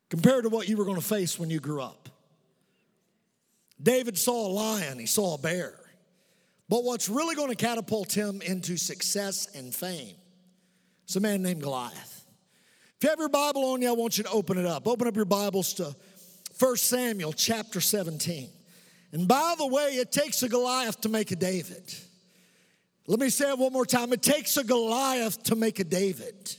compared 0.09 0.43
to 0.43 0.49
what 0.49 0.69
you 0.69 0.77
were 0.77 0.85
going 0.85 0.99
to 0.99 1.05
face 1.05 1.39
when 1.39 1.49
you 1.49 1.59
grew 1.59 1.81
up. 1.81 2.07
David 3.81 4.17
saw 4.17 4.47
a 4.47 4.51
lion, 4.53 4.99
he 4.99 5.07
saw 5.07 5.33
a 5.33 5.37
bear. 5.37 5.73
But 6.73 6.85
what's 6.85 7.07
really 7.07 7.35
going 7.35 7.49
to 7.49 7.55
catapult 7.55 8.11
him 8.11 8.41
into 8.41 8.77
success 8.77 9.47
and 9.53 9.71
fame 9.71 10.15
is 11.07 11.15
a 11.15 11.19
man 11.19 11.43
named 11.43 11.61
Goliath. 11.61 12.25
If 12.97 13.03
you 13.03 13.09
have 13.11 13.19
your 13.19 13.29
Bible 13.29 13.63
on 13.65 13.83
you, 13.83 13.89
I 13.89 13.91
want 13.91 14.17
you 14.17 14.23
to 14.23 14.31
open 14.31 14.57
it 14.57 14.65
up. 14.65 14.87
Open 14.87 15.07
up 15.07 15.15
your 15.15 15.25
Bibles 15.25 15.75
to 15.75 15.95
1 16.57 16.75
Samuel 16.77 17.31
chapter 17.31 17.79
17. 17.79 18.49
And 19.11 19.27
by 19.27 19.53
the 19.55 19.67
way, 19.67 19.97
it 19.97 20.11
takes 20.11 20.41
a 20.41 20.49
Goliath 20.49 20.99
to 21.01 21.09
make 21.09 21.29
a 21.29 21.35
David. 21.35 21.93
Let 23.05 23.19
me 23.19 23.29
say 23.29 23.51
it 23.51 23.59
one 23.59 23.71
more 23.71 23.85
time. 23.85 24.11
It 24.11 24.23
takes 24.23 24.57
a 24.57 24.63
Goliath 24.63 25.43
to 25.43 25.55
make 25.55 25.79
a 25.79 25.83
David. 25.83 26.55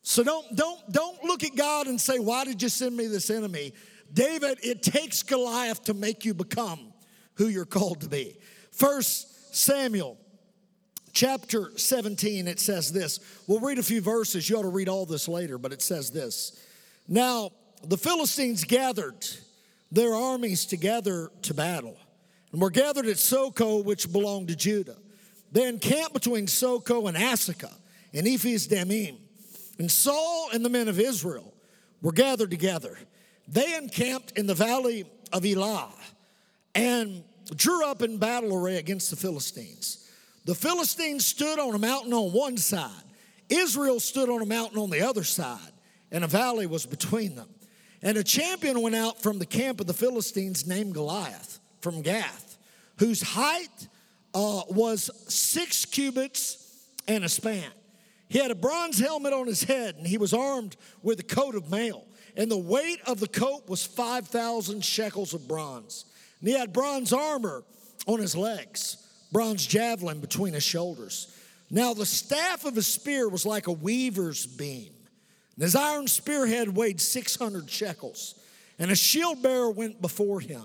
So 0.00 0.24
don't, 0.24 0.46
don't, 0.56 0.80
don't 0.90 1.22
look 1.24 1.44
at 1.44 1.54
God 1.54 1.88
and 1.88 2.00
say, 2.00 2.20
Why 2.20 2.46
did 2.46 2.62
you 2.62 2.70
send 2.70 2.96
me 2.96 3.06
this 3.06 3.28
enemy? 3.28 3.74
David, 4.14 4.60
it 4.62 4.82
takes 4.82 5.22
Goliath 5.22 5.84
to 5.84 5.92
make 5.92 6.24
you 6.24 6.32
become 6.32 6.94
who 7.34 7.48
you're 7.48 7.66
called 7.66 8.00
to 8.00 8.08
be. 8.08 8.38
First 8.80 9.54
Samuel 9.54 10.16
chapter 11.12 11.70
17, 11.76 12.48
it 12.48 12.58
says 12.58 12.90
this. 12.90 13.20
We'll 13.46 13.60
read 13.60 13.78
a 13.78 13.82
few 13.82 14.00
verses. 14.00 14.48
You 14.48 14.56
ought 14.56 14.62
to 14.62 14.68
read 14.68 14.88
all 14.88 15.04
this 15.04 15.28
later, 15.28 15.58
but 15.58 15.70
it 15.70 15.82
says 15.82 16.10
this. 16.10 16.58
Now, 17.06 17.50
the 17.84 17.98
Philistines 17.98 18.64
gathered 18.64 19.26
their 19.92 20.14
armies 20.14 20.64
together 20.64 21.30
to 21.42 21.52
battle, 21.52 21.98
and 22.52 22.62
were 22.62 22.70
gathered 22.70 23.04
at 23.04 23.18
Socoh, 23.18 23.84
which 23.84 24.10
belonged 24.10 24.48
to 24.48 24.56
Judah. 24.56 24.96
They 25.52 25.68
encamped 25.68 26.14
between 26.14 26.46
Socoh 26.46 27.06
and 27.06 27.18
Azekah 27.18 27.74
and 28.14 28.26
Ephes 28.26 28.66
Dammim. 28.66 29.18
And 29.78 29.90
Saul 29.90 30.48
and 30.54 30.64
the 30.64 30.70
men 30.70 30.88
of 30.88 30.98
Israel 30.98 31.52
were 32.00 32.12
gathered 32.12 32.50
together. 32.50 32.96
They 33.46 33.76
encamped 33.76 34.38
in 34.38 34.46
the 34.46 34.54
valley 34.54 35.04
of 35.34 35.44
Elah. 35.44 35.92
And 36.74 37.24
drew 37.56 37.84
up 37.84 38.02
in 38.02 38.18
battle 38.18 38.54
array 38.54 38.76
against 38.76 39.10
the 39.10 39.16
Philistines. 39.16 40.08
The 40.44 40.54
Philistines 40.54 41.26
stood 41.26 41.58
on 41.58 41.74
a 41.74 41.78
mountain 41.78 42.12
on 42.12 42.32
one 42.32 42.56
side, 42.56 42.90
Israel 43.48 44.00
stood 44.00 44.28
on 44.28 44.42
a 44.42 44.46
mountain 44.46 44.78
on 44.78 44.90
the 44.90 45.02
other 45.02 45.24
side, 45.24 45.72
and 46.12 46.24
a 46.24 46.28
valley 46.28 46.66
was 46.66 46.86
between 46.86 47.34
them. 47.34 47.48
And 48.02 48.16
a 48.16 48.24
champion 48.24 48.80
went 48.80 48.94
out 48.94 49.20
from 49.22 49.38
the 49.38 49.46
camp 49.46 49.80
of 49.80 49.86
the 49.86 49.92
Philistines 49.92 50.66
named 50.66 50.94
Goliath 50.94 51.60
from 51.80 52.00
Gath, 52.00 52.56
whose 52.98 53.20
height 53.20 53.88
uh, 54.32 54.62
was 54.68 55.10
six 55.32 55.84
cubits 55.84 56.86
and 57.08 57.24
a 57.24 57.28
span. 57.28 57.70
He 58.28 58.38
had 58.38 58.52
a 58.52 58.54
bronze 58.54 58.98
helmet 58.98 59.32
on 59.32 59.46
his 59.46 59.64
head, 59.64 59.96
and 59.96 60.06
he 60.06 60.16
was 60.16 60.32
armed 60.32 60.76
with 61.02 61.18
a 61.18 61.24
coat 61.24 61.56
of 61.56 61.70
mail. 61.70 62.06
And 62.36 62.48
the 62.48 62.56
weight 62.56 63.00
of 63.06 63.18
the 63.18 63.28
coat 63.28 63.68
was 63.68 63.84
5,000 63.84 64.84
shekels 64.84 65.34
of 65.34 65.48
bronze. 65.48 66.04
And 66.40 66.48
he 66.48 66.58
had 66.58 66.72
bronze 66.72 67.12
armor 67.12 67.64
on 68.06 68.18
his 68.18 68.36
legs, 68.36 68.96
bronze 69.32 69.66
javelin 69.66 70.20
between 70.20 70.54
his 70.54 70.62
shoulders. 70.62 71.36
Now 71.70 71.94
the 71.94 72.06
staff 72.06 72.64
of 72.64 72.74
his 72.74 72.86
spear 72.86 73.28
was 73.28 73.46
like 73.46 73.68
a 73.68 73.72
weaver's 73.72 74.46
beam. 74.46 74.92
And 75.54 75.62
his 75.62 75.76
iron 75.76 76.08
spearhead 76.08 76.74
weighed 76.74 77.00
600 77.00 77.70
shekels. 77.70 78.34
And 78.78 78.90
a 78.90 78.96
shield 78.96 79.42
bearer 79.42 79.70
went 79.70 80.00
before 80.00 80.40
him. 80.40 80.64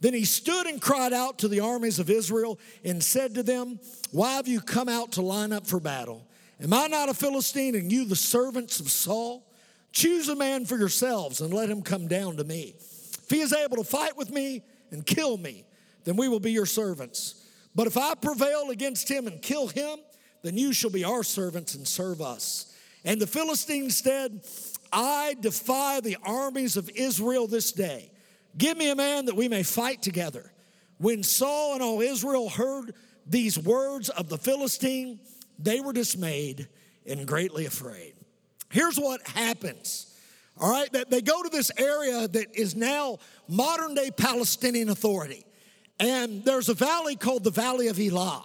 Then 0.00 0.14
he 0.14 0.24
stood 0.24 0.66
and 0.66 0.80
cried 0.80 1.12
out 1.12 1.38
to 1.38 1.48
the 1.48 1.60
armies 1.60 1.98
of 1.98 2.08
Israel 2.08 2.58
and 2.84 3.02
said 3.02 3.34
to 3.34 3.42
them, 3.42 3.80
Why 4.12 4.34
have 4.34 4.46
you 4.46 4.60
come 4.60 4.88
out 4.88 5.12
to 5.12 5.22
line 5.22 5.52
up 5.52 5.66
for 5.66 5.80
battle? 5.80 6.24
Am 6.62 6.72
I 6.72 6.86
not 6.86 7.08
a 7.08 7.14
Philistine 7.14 7.74
and 7.74 7.90
you 7.90 8.04
the 8.04 8.16
servants 8.16 8.78
of 8.80 8.90
Saul? 8.90 9.44
Choose 9.92 10.28
a 10.28 10.36
man 10.36 10.66
for 10.66 10.76
yourselves 10.76 11.40
and 11.40 11.52
let 11.52 11.68
him 11.68 11.82
come 11.82 12.06
down 12.06 12.36
to 12.36 12.44
me. 12.44 12.74
If 12.76 13.26
he 13.28 13.40
is 13.40 13.52
able 13.52 13.76
to 13.76 13.84
fight 13.84 14.16
with 14.16 14.30
me, 14.30 14.62
and 14.90 15.04
kill 15.04 15.36
me, 15.36 15.64
then 16.04 16.16
we 16.16 16.28
will 16.28 16.40
be 16.40 16.52
your 16.52 16.66
servants. 16.66 17.46
But 17.74 17.86
if 17.86 17.96
I 17.96 18.14
prevail 18.14 18.70
against 18.70 19.08
him 19.10 19.26
and 19.26 19.40
kill 19.40 19.68
him, 19.68 19.98
then 20.42 20.56
you 20.56 20.72
shall 20.72 20.90
be 20.90 21.04
our 21.04 21.22
servants 21.22 21.74
and 21.74 21.86
serve 21.86 22.20
us. 22.20 22.74
And 23.04 23.20
the 23.20 23.26
Philistines 23.26 23.96
said, 23.96 24.42
I 24.92 25.36
defy 25.40 26.00
the 26.00 26.16
armies 26.22 26.76
of 26.76 26.90
Israel 26.94 27.46
this 27.46 27.72
day. 27.72 28.10
Give 28.56 28.76
me 28.76 28.90
a 28.90 28.96
man 28.96 29.26
that 29.26 29.36
we 29.36 29.48
may 29.48 29.62
fight 29.62 30.02
together. 30.02 30.52
When 30.98 31.22
Saul 31.22 31.74
and 31.74 31.82
all 31.82 32.00
Israel 32.00 32.48
heard 32.48 32.94
these 33.26 33.58
words 33.58 34.08
of 34.08 34.28
the 34.28 34.38
Philistine, 34.38 35.20
they 35.58 35.80
were 35.80 35.92
dismayed 35.92 36.68
and 37.06 37.26
greatly 37.26 37.66
afraid. 37.66 38.14
Here's 38.70 38.98
what 38.98 39.26
happens 39.28 40.07
all 40.60 40.70
right, 40.70 40.88
they 41.10 41.20
go 41.20 41.42
to 41.42 41.48
this 41.48 41.70
area 41.76 42.26
that 42.28 42.56
is 42.56 42.74
now 42.74 43.18
modern 43.48 43.94
day 43.94 44.10
Palestinian 44.10 44.88
Authority. 44.88 45.44
And 46.00 46.44
there's 46.44 46.68
a 46.68 46.74
valley 46.74 47.16
called 47.16 47.44
the 47.44 47.50
Valley 47.50 47.88
of 47.88 47.98
Elah. 47.98 48.44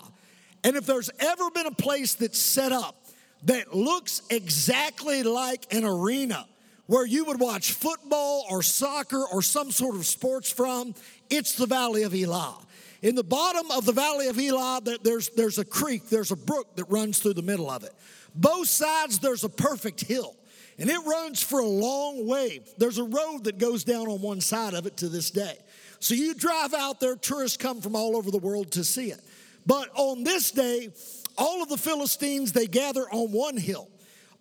And 0.63 0.75
if 0.75 0.85
there's 0.85 1.09
ever 1.19 1.49
been 1.51 1.65
a 1.65 1.71
place 1.71 2.15
that's 2.15 2.39
set 2.39 2.71
up 2.71 2.95
that 3.43 3.75
looks 3.75 4.21
exactly 4.29 5.23
like 5.23 5.71
an 5.73 5.83
arena 5.83 6.47
where 6.85 7.05
you 7.05 7.25
would 7.25 7.39
watch 7.39 7.73
football 7.73 8.45
or 8.49 8.61
soccer 8.61 9.23
or 9.31 9.41
some 9.41 9.71
sort 9.71 9.95
of 9.95 10.05
sports 10.05 10.51
from, 10.51 10.95
it's 11.29 11.55
the 11.55 11.65
Valley 11.65 12.03
of 12.03 12.13
Elah. 12.13 12.57
In 13.01 13.15
the 13.15 13.23
bottom 13.23 13.69
of 13.71 13.85
the 13.85 13.91
Valley 13.91 14.27
of 14.27 14.39
Elah, 14.39 14.81
there's, 15.03 15.29
there's 15.29 15.57
a 15.57 15.65
creek, 15.65 16.09
there's 16.09 16.31
a 16.31 16.37
brook 16.37 16.75
that 16.77 16.85
runs 16.85 17.19
through 17.19 17.33
the 17.33 17.41
middle 17.41 17.69
of 17.69 17.83
it. 17.83 17.93
Both 18.35 18.67
sides, 18.67 19.19
there's 19.19 19.43
a 19.43 19.49
perfect 19.49 20.01
hill 20.01 20.35
and 20.77 20.89
it 20.89 20.99
runs 21.05 21.41
for 21.41 21.59
a 21.59 21.67
long 21.67 22.27
way. 22.27 22.61
There's 22.77 22.97
a 22.97 23.03
road 23.03 23.45
that 23.45 23.57
goes 23.57 23.83
down 23.83 24.07
on 24.07 24.21
one 24.21 24.41
side 24.41 24.73
of 24.73 24.85
it 24.85 24.97
to 24.97 25.09
this 25.09 25.31
day. 25.31 25.57
So 25.99 26.15
you 26.15 26.33
drive 26.33 26.73
out 26.73 26.99
there, 26.99 27.15
tourists 27.15 27.57
come 27.57 27.81
from 27.81 27.95
all 27.95 28.17
over 28.17 28.31
the 28.31 28.39
world 28.39 28.71
to 28.73 28.83
see 28.83 29.11
it. 29.11 29.21
But 29.65 29.89
on 29.95 30.23
this 30.23 30.51
day, 30.51 30.89
all 31.37 31.63
of 31.63 31.69
the 31.69 31.77
Philistines, 31.77 32.51
they 32.51 32.67
gather 32.67 33.03
on 33.11 33.31
one 33.31 33.57
hill. 33.57 33.89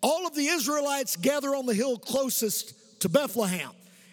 All 0.03 0.27
of 0.27 0.35
the 0.35 0.47
Israelites 0.47 1.17
gather 1.17 1.55
on 1.55 1.67
the 1.67 1.75
hill 1.75 1.97
closest 1.97 3.01
to 3.01 3.09
Bethlehem. 3.09 3.71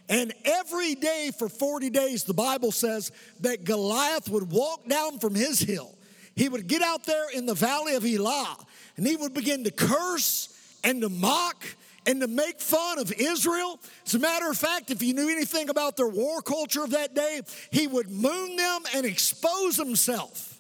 And 0.08 0.34
every 0.44 0.96
day 0.96 1.32
for 1.38 1.50
40 1.50 1.90
days, 1.90 2.24
the 2.24 2.34
Bible 2.34 2.72
says 2.72 3.12
that 3.42 3.64
Goliath 3.64 4.30
would 4.30 4.52
walk 4.52 4.88
down 4.88 5.20
from 5.20 5.36
his 5.36 5.60
hill. 5.60 5.96
He 6.36 6.50
would 6.50 6.68
get 6.68 6.82
out 6.82 7.06
there 7.06 7.30
in 7.34 7.46
the 7.46 7.54
valley 7.54 7.96
of 7.96 8.06
Elah 8.06 8.58
and 8.98 9.06
he 9.06 9.16
would 9.16 9.34
begin 9.34 9.64
to 9.66 9.72
curse 9.72 10.50
and 10.84 11.02
to 11.02 11.10
mock 11.10 11.66
and 12.06 12.22
to 12.22 12.28
make 12.28 12.60
fun 12.60 13.00
of 13.00 13.12
Israel. 13.14 13.80
As 14.06 14.16
a 14.16 14.20
matter 14.20 14.50
of 14.50 14.58
fact, 14.58 14.92
if 14.92 15.02
you 15.02 15.14
knew 15.14 15.30
anything 15.30 15.70
about 15.70 15.98
their 15.98 16.08
war 16.08 16.42
culture 16.42 16.84
of 16.84 16.92
that 16.92 17.14
day, 17.14 17.42
he 17.72 17.88
would 17.88 18.10
moon 18.10 18.56
them 18.56 18.82
and 18.96 19.06
expose 19.06 19.78
himself 19.78 20.60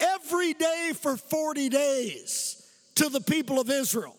every 0.00 0.54
day 0.54 0.92
for 0.94 1.16
40 1.16 1.68
days 1.68 2.66
to 2.96 3.08
the 3.08 3.20
people 3.20 3.60
of 3.60 3.70
Israel. 3.70 4.16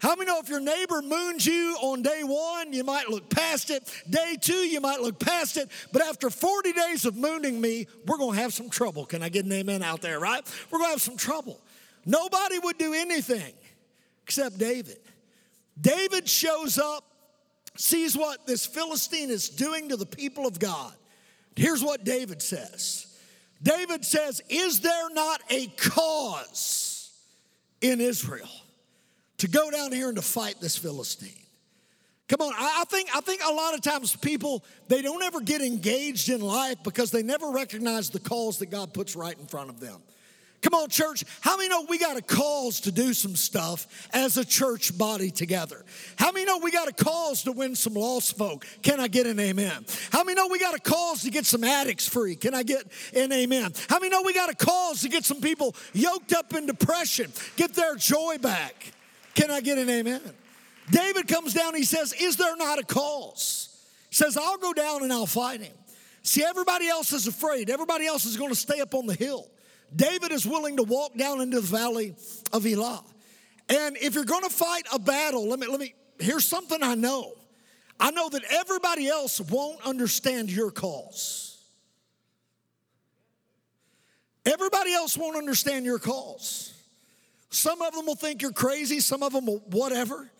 How 0.00 0.14
many 0.14 0.26
know 0.26 0.38
if 0.38 0.48
your 0.48 0.60
neighbor 0.60 1.02
moons 1.02 1.44
you 1.44 1.76
on 1.80 2.02
day 2.02 2.20
one, 2.22 2.72
you 2.72 2.84
might 2.84 3.08
look 3.08 3.28
past 3.28 3.70
it. 3.70 3.82
Day 4.08 4.36
two, 4.40 4.52
you 4.52 4.80
might 4.80 5.00
look 5.00 5.18
past 5.18 5.56
it. 5.56 5.68
But 5.92 6.02
after 6.02 6.30
40 6.30 6.72
days 6.72 7.04
of 7.04 7.16
mooning 7.16 7.60
me, 7.60 7.88
we're 8.06 8.16
going 8.16 8.36
to 8.36 8.40
have 8.40 8.54
some 8.54 8.70
trouble. 8.70 9.04
Can 9.06 9.24
I 9.24 9.28
get 9.28 9.44
an 9.44 9.52
amen 9.52 9.82
out 9.82 10.00
there, 10.00 10.20
right? 10.20 10.42
We're 10.70 10.78
going 10.78 10.88
to 10.88 10.92
have 10.92 11.02
some 11.02 11.16
trouble. 11.16 11.60
Nobody 12.06 12.60
would 12.60 12.78
do 12.78 12.94
anything 12.94 13.52
except 14.22 14.56
David. 14.56 14.98
David 15.80 16.28
shows 16.28 16.78
up, 16.78 17.04
sees 17.76 18.16
what 18.16 18.46
this 18.46 18.66
Philistine 18.66 19.30
is 19.30 19.48
doing 19.48 19.88
to 19.90 19.96
the 19.96 20.06
people 20.06 20.46
of 20.46 20.58
God. 20.58 20.92
Here's 21.56 21.82
what 21.82 22.04
David 22.04 22.42
says 22.42 23.06
David 23.62 24.04
says, 24.04 24.40
Is 24.48 24.80
there 24.80 25.10
not 25.10 25.42
a 25.50 25.66
cause 25.76 27.10
in 27.80 28.00
Israel 28.00 28.48
to 29.38 29.48
go 29.48 29.70
down 29.70 29.92
here 29.92 30.08
and 30.08 30.16
to 30.16 30.22
fight 30.22 30.56
this 30.60 30.76
Philistine? 30.76 31.32
Come 32.28 32.42
on, 32.42 32.52
I 32.54 32.84
think, 32.90 33.08
I 33.16 33.22
think 33.22 33.40
a 33.42 33.52
lot 33.52 33.72
of 33.72 33.80
times 33.80 34.14
people, 34.14 34.62
they 34.88 35.00
don't 35.00 35.22
ever 35.22 35.40
get 35.40 35.62
engaged 35.62 36.28
in 36.28 36.42
life 36.42 36.76
because 36.84 37.10
they 37.10 37.22
never 37.22 37.50
recognize 37.50 38.10
the 38.10 38.20
calls 38.20 38.58
that 38.58 38.66
God 38.66 38.92
puts 38.92 39.16
right 39.16 39.36
in 39.38 39.46
front 39.46 39.70
of 39.70 39.80
them. 39.80 40.02
Come 40.60 40.74
on, 40.74 40.88
church. 40.88 41.22
How 41.40 41.56
many 41.56 41.68
know 41.68 41.86
we 41.88 41.98
got 41.98 42.16
a 42.16 42.22
cause 42.22 42.80
to 42.80 42.92
do 42.92 43.14
some 43.14 43.36
stuff 43.36 43.86
as 44.12 44.36
a 44.36 44.44
church 44.44 44.96
body 44.96 45.30
together? 45.30 45.84
How 46.16 46.32
many 46.32 46.46
know 46.46 46.58
we 46.58 46.72
got 46.72 46.88
a 46.88 46.92
cause 46.92 47.44
to 47.44 47.52
win 47.52 47.76
some 47.76 47.94
lost 47.94 48.36
folk? 48.36 48.66
Can 48.82 48.98
I 48.98 49.06
get 49.06 49.26
an 49.26 49.38
amen? 49.38 49.86
How 50.10 50.24
many 50.24 50.34
know 50.34 50.48
we 50.48 50.58
got 50.58 50.74
a 50.74 50.80
cause 50.80 51.22
to 51.22 51.30
get 51.30 51.46
some 51.46 51.62
addicts 51.62 52.08
free? 52.08 52.34
Can 52.34 52.54
I 52.54 52.64
get 52.64 52.84
an 53.14 53.30
amen? 53.30 53.72
How 53.88 54.00
many 54.00 54.10
know 54.10 54.22
we 54.22 54.34
got 54.34 54.50
a 54.50 54.56
cause 54.56 55.02
to 55.02 55.08
get 55.08 55.24
some 55.24 55.40
people 55.40 55.76
yoked 55.92 56.32
up 56.32 56.52
in 56.52 56.66
depression, 56.66 57.32
get 57.54 57.74
their 57.74 57.94
joy 57.94 58.38
back? 58.38 58.92
Can 59.34 59.52
I 59.52 59.60
get 59.60 59.78
an 59.78 59.88
amen? 59.88 60.22
David 60.90 61.28
comes 61.28 61.54
down, 61.54 61.74
he 61.74 61.84
says, 61.84 62.12
Is 62.14 62.36
there 62.36 62.56
not 62.56 62.80
a 62.80 62.84
cause? 62.84 63.68
He 64.08 64.16
says, 64.16 64.36
I'll 64.36 64.58
go 64.58 64.72
down 64.72 65.04
and 65.04 65.12
I'll 65.12 65.26
fight 65.26 65.60
him. 65.60 65.74
See, 66.22 66.42
everybody 66.42 66.88
else 66.88 67.12
is 67.12 67.26
afraid. 67.26 67.70
Everybody 67.70 68.06
else 68.06 68.24
is 68.24 68.36
going 68.36 68.50
to 68.50 68.56
stay 68.56 68.80
up 68.80 68.94
on 68.94 69.06
the 69.06 69.14
hill. 69.14 69.48
David 69.94 70.32
is 70.32 70.46
willing 70.46 70.76
to 70.76 70.82
walk 70.82 71.16
down 71.16 71.40
into 71.40 71.60
the 71.60 71.66
valley 71.66 72.14
of 72.52 72.66
Elah. 72.66 73.02
And 73.68 73.96
if 73.98 74.14
you're 74.14 74.24
going 74.24 74.44
to 74.44 74.50
fight 74.50 74.86
a 74.92 74.98
battle, 74.98 75.48
let 75.48 75.58
me, 75.58 75.66
let 75.66 75.80
me, 75.80 75.94
here's 76.18 76.46
something 76.46 76.82
I 76.82 76.94
know. 76.94 77.32
I 78.00 78.10
know 78.10 78.28
that 78.28 78.42
everybody 78.50 79.08
else 79.08 79.40
won't 79.40 79.84
understand 79.84 80.50
your 80.50 80.70
cause. 80.70 81.58
Everybody 84.46 84.94
else 84.94 85.16
won't 85.18 85.36
understand 85.36 85.84
your 85.84 85.98
cause. 85.98 86.72
Some 87.50 87.82
of 87.82 87.94
them 87.94 88.06
will 88.06 88.14
think 88.14 88.40
you're 88.40 88.52
crazy, 88.52 89.00
some 89.00 89.22
of 89.22 89.32
them 89.32 89.46
will 89.46 89.58
whatever. 89.70 90.30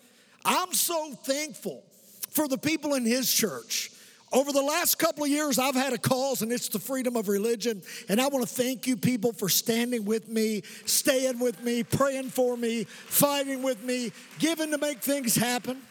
I'm 0.45 0.73
so 0.73 1.13
thankful 1.13 1.83
for 2.29 2.47
the 2.47 2.57
people 2.57 2.93
in 2.93 3.05
his 3.05 3.31
church 3.31 3.91
over 4.31 4.51
the 4.51 4.61
last 4.61 4.99
couple 4.99 5.23
of 5.23 5.29
years, 5.29 5.57
I've 5.57 5.75
had 5.75 5.93
a 5.93 5.97
cause, 5.97 6.41
and 6.41 6.51
it's 6.51 6.69
the 6.69 6.79
freedom 6.79 7.15
of 7.15 7.27
religion. 7.27 7.81
And 8.07 8.21
I 8.21 8.27
want 8.27 8.47
to 8.47 8.53
thank 8.53 8.85
you, 8.85 8.95
people, 8.95 9.33
for 9.33 9.49
standing 9.49 10.05
with 10.05 10.27
me, 10.27 10.61
staying 10.85 11.39
with 11.39 11.63
me, 11.63 11.83
praying 11.83 12.29
for 12.29 12.55
me, 12.55 12.83
fighting 12.83 13.63
with 13.63 13.83
me, 13.83 14.11
giving 14.37 14.71
to 14.71 14.77
make 14.77 14.99
things 14.99 15.35
happen. 15.35 15.81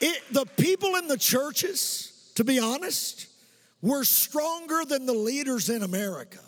It, 0.00 0.22
the 0.32 0.46
people 0.46 0.96
in 0.96 1.06
the 1.06 1.18
churches, 1.18 2.32
to 2.36 2.44
be 2.44 2.58
honest, 2.58 3.26
were 3.82 4.04
stronger 4.04 4.84
than 4.86 5.04
the 5.04 5.12
leaders 5.12 5.68
in 5.68 5.82
America. 5.82 6.38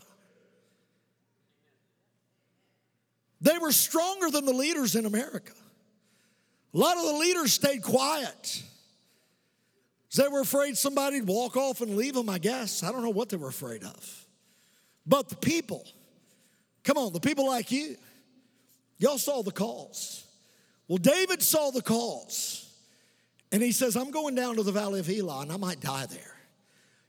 They 3.43 3.59
were 3.59 3.73
stronger 3.73 4.31
than 4.31 4.47
the 4.47 4.53
leaders 4.53 4.97
in 4.97 5.05
America. 5.05 5.53
A 6.75 6.79
lot 6.79 6.97
of 6.97 7.03
the 7.05 7.19
leaders 7.19 7.53
stayed 7.53 7.83
quiet. 7.83 8.63
They 10.15 10.29
were 10.29 10.41
afraid 10.41 10.77
somebody'd 10.77 11.27
walk 11.27 11.57
off 11.57 11.81
and 11.81 11.97
leave 11.97 12.15
them, 12.15 12.29
I 12.29 12.39
guess. 12.39 12.83
I 12.83 12.93
don't 12.93 13.03
know 13.03 13.11
what 13.11 13.31
they 13.31 13.37
were 13.37 13.49
afraid 13.49 13.83
of. 13.83 14.27
But 15.07 15.29
the 15.29 15.37
people, 15.37 15.87
come 16.85 16.99
on, 16.99 17.13
the 17.13 17.21
people 17.21 17.47
like 17.47 17.73
you, 17.73 17.97
y'all 18.99 19.19
saw 19.19 19.43
the 19.43 19.51
calls. 19.51 20.25
Well, 20.87 20.99
David 20.99 21.43
saw 21.43 21.71
the 21.71 21.83
calls. 21.83 22.59
And 23.51 23.63
he 23.63 23.73
says, 23.73 23.97
I'm 23.97 24.11
going 24.11 24.35
down 24.35 24.57
to 24.57 24.63
the 24.63 24.73
valley 24.73 25.01
of 25.01 25.09
Elah 25.09 25.43
and 25.43 25.53
I 25.53 25.57
might 25.57 25.81
die 25.81 26.07
there. 26.07 26.37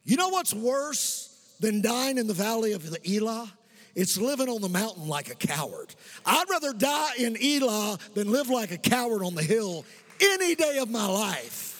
You 0.04 0.18
know 0.18 0.30
what's 0.30 0.54
worse 0.54 1.56
than 1.60 1.82
dying 1.82 2.18
in 2.18 2.28
the 2.28 2.34
valley 2.34 2.74
of 2.74 2.90
the 2.90 3.00
Elah? 3.10 3.52
It's 3.96 4.18
living 4.18 4.50
on 4.50 4.62
the 4.62 4.70
mountain 4.70 5.08
like 5.08 5.30
a 5.30 5.36
coward. 5.36 5.94
I'd 6.26 6.50
rather 6.50 6.74
die 6.74 7.12
in 7.20 7.38
Elah 7.42 7.98
than 8.14 8.32
live 8.32 8.50
like 8.50 8.72
a 8.72 8.78
coward 8.78 9.24
on 9.24 9.36
the 9.36 9.44
hill 9.44 9.86
any 10.20 10.56
day 10.56 10.80
of 10.80 10.90
my 10.90 11.06
life 11.06 11.73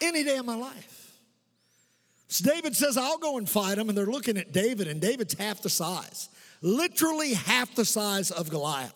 any 0.00 0.22
day 0.24 0.36
of 0.36 0.46
my 0.46 0.56
life. 0.56 1.12
So 2.28 2.48
David 2.48 2.76
says, 2.76 2.96
I'll 2.96 3.18
go 3.18 3.38
and 3.38 3.48
fight 3.48 3.78
him. 3.78 3.88
And 3.88 3.98
they're 3.98 4.06
looking 4.06 4.36
at 4.36 4.52
David, 4.52 4.86
and 4.86 5.00
David's 5.00 5.34
half 5.34 5.62
the 5.62 5.68
size, 5.68 6.28
literally 6.62 7.34
half 7.34 7.74
the 7.74 7.84
size 7.84 8.30
of 8.30 8.50
Goliath. 8.50 8.94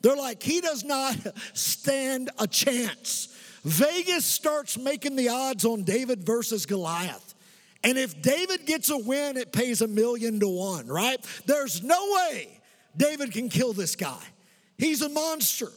They're 0.00 0.16
like, 0.16 0.42
he 0.42 0.60
does 0.60 0.82
not 0.82 1.16
stand 1.52 2.30
a 2.38 2.46
chance. 2.46 3.28
Vegas 3.64 4.24
starts 4.24 4.76
making 4.76 5.16
the 5.16 5.28
odds 5.28 5.64
on 5.64 5.84
David 5.84 6.24
versus 6.24 6.66
Goliath. 6.66 7.34
And 7.84 7.98
if 7.98 8.20
David 8.22 8.66
gets 8.66 8.90
a 8.90 8.98
win, 8.98 9.36
it 9.36 9.52
pays 9.52 9.82
a 9.82 9.88
million 9.88 10.40
to 10.40 10.48
one, 10.48 10.86
right? 10.86 11.18
There's 11.46 11.82
no 11.82 11.98
way 12.12 12.60
David 12.96 13.32
can 13.32 13.48
kill 13.48 13.72
this 13.72 13.96
guy. 13.96 14.22
He's 14.78 15.02
a 15.02 15.08
monster. 15.08 15.68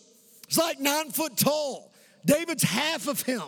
He's 0.48 0.58
like 0.58 0.80
nine 0.80 1.12
foot 1.12 1.38
tall. 1.38 1.92
David's 2.26 2.64
half 2.64 3.08
of 3.08 3.22
him. 3.22 3.44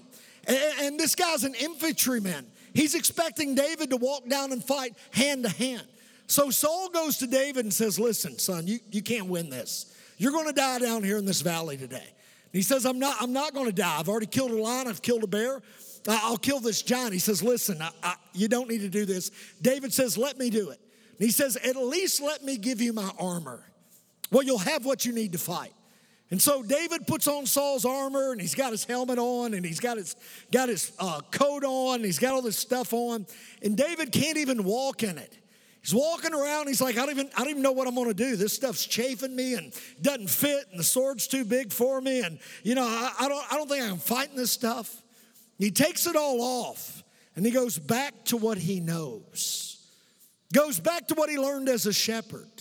And 0.47 0.99
this 0.99 1.15
guy's 1.15 1.43
an 1.43 1.55
infantryman. 1.55 2.45
He's 2.73 2.95
expecting 2.95 3.55
David 3.55 3.89
to 3.89 3.97
walk 3.97 4.27
down 4.29 4.51
and 4.51 4.63
fight 4.63 4.95
hand 5.11 5.43
to 5.43 5.49
hand. 5.49 5.85
So 6.27 6.49
Saul 6.49 6.89
goes 6.89 7.17
to 7.17 7.27
David 7.27 7.65
and 7.65 7.73
says, 7.73 7.99
Listen, 7.99 8.37
son, 8.37 8.67
you, 8.67 8.79
you 8.91 9.01
can't 9.01 9.27
win 9.27 9.49
this. 9.49 9.93
You're 10.17 10.31
going 10.31 10.47
to 10.47 10.53
die 10.53 10.79
down 10.79 11.03
here 11.03 11.17
in 11.17 11.25
this 11.25 11.41
valley 11.41 11.77
today. 11.77 11.95
And 11.97 12.53
he 12.53 12.61
says, 12.61 12.85
I'm 12.85 12.99
not, 12.99 13.17
I'm 13.21 13.33
not 13.33 13.53
going 13.53 13.67
to 13.67 13.73
die. 13.73 13.97
I've 13.99 14.09
already 14.09 14.25
killed 14.25 14.51
a 14.51 14.61
lion, 14.61 14.87
I've 14.87 15.01
killed 15.01 15.23
a 15.23 15.27
bear. 15.27 15.61
I'll 16.07 16.37
kill 16.37 16.61
this 16.61 16.81
giant. 16.81 17.13
He 17.13 17.19
says, 17.19 17.43
Listen, 17.43 17.81
I, 17.81 17.89
I, 18.01 18.15
you 18.33 18.47
don't 18.47 18.69
need 18.69 18.81
to 18.81 18.89
do 18.89 19.05
this. 19.05 19.31
David 19.61 19.93
says, 19.93 20.17
Let 20.17 20.37
me 20.37 20.49
do 20.49 20.69
it. 20.69 20.79
And 21.19 21.25
he 21.25 21.31
says, 21.31 21.57
At 21.57 21.75
least 21.75 22.21
let 22.21 22.43
me 22.43 22.57
give 22.57 22.81
you 22.81 22.93
my 22.93 23.11
armor. 23.19 23.65
Well, 24.31 24.43
you'll 24.43 24.57
have 24.59 24.85
what 24.85 25.05
you 25.05 25.13
need 25.13 25.33
to 25.33 25.37
fight. 25.37 25.73
And 26.29 26.41
so 26.41 26.61
David 26.61 27.07
puts 27.07 27.27
on 27.27 27.45
Saul's 27.45 27.85
armor 27.85 28.31
and 28.33 28.41
he's 28.41 28.55
got 28.55 28.71
his 28.71 28.83
helmet 28.83 29.17
on 29.17 29.53
and 29.53 29.65
he's 29.65 29.79
got 29.79 29.97
his, 29.97 30.15
got 30.51 30.67
his 30.67 30.91
uh, 30.99 31.21
coat 31.31 31.63
on 31.63 31.95
and 31.95 32.05
he's 32.05 32.19
got 32.19 32.33
all 32.33 32.41
this 32.41 32.57
stuff 32.57 32.93
on. 32.93 33.25
And 33.61 33.77
David 33.77 34.11
can't 34.11 34.37
even 34.37 34.63
walk 34.65 35.03
in 35.03 35.17
it. 35.17 35.37
He's 35.81 35.95
walking 35.95 36.33
around. 36.33 36.67
He's 36.67 36.81
like, 36.81 36.97
I 36.97 37.05
don't 37.05 37.11
even, 37.11 37.29
I 37.33 37.39
don't 37.39 37.51
even 37.51 37.61
know 37.61 37.71
what 37.71 37.87
I'm 37.87 37.95
going 37.95 38.09
to 38.09 38.13
do. 38.13 38.35
This 38.35 38.51
stuff's 38.51 38.85
chafing 38.85 39.33
me 39.33 39.53
and 39.53 39.73
doesn't 40.01 40.29
fit, 40.29 40.65
and 40.69 40.77
the 40.77 40.83
sword's 40.83 41.27
too 41.27 41.45
big 41.45 41.71
for 41.71 42.01
me. 42.01 42.19
And 42.19 42.39
you 42.61 42.75
know, 42.75 42.83
I, 42.83 43.13
I 43.21 43.29
don't, 43.29 43.53
I 43.53 43.55
don't 43.55 43.69
think 43.69 43.85
I'm 43.85 43.97
fighting 43.97 44.35
this 44.35 44.51
stuff. 44.51 45.01
He 45.57 45.71
takes 45.71 46.05
it 46.05 46.17
all 46.17 46.41
off, 46.41 47.03
and 47.37 47.45
he 47.45 47.53
goes 47.53 47.79
back 47.79 48.25
to 48.25 48.35
what 48.35 48.57
he 48.57 48.81
knows. 48.81 49.81
Goes 50.53 50.77
back 50.77 51.07
to 51.07 51.15
what 51.15 51.29
he 51.29 51.39
learned 51.39 51.69
as 51.69 51.85
a 51.85 51.93
shepherd. 51.93 52.51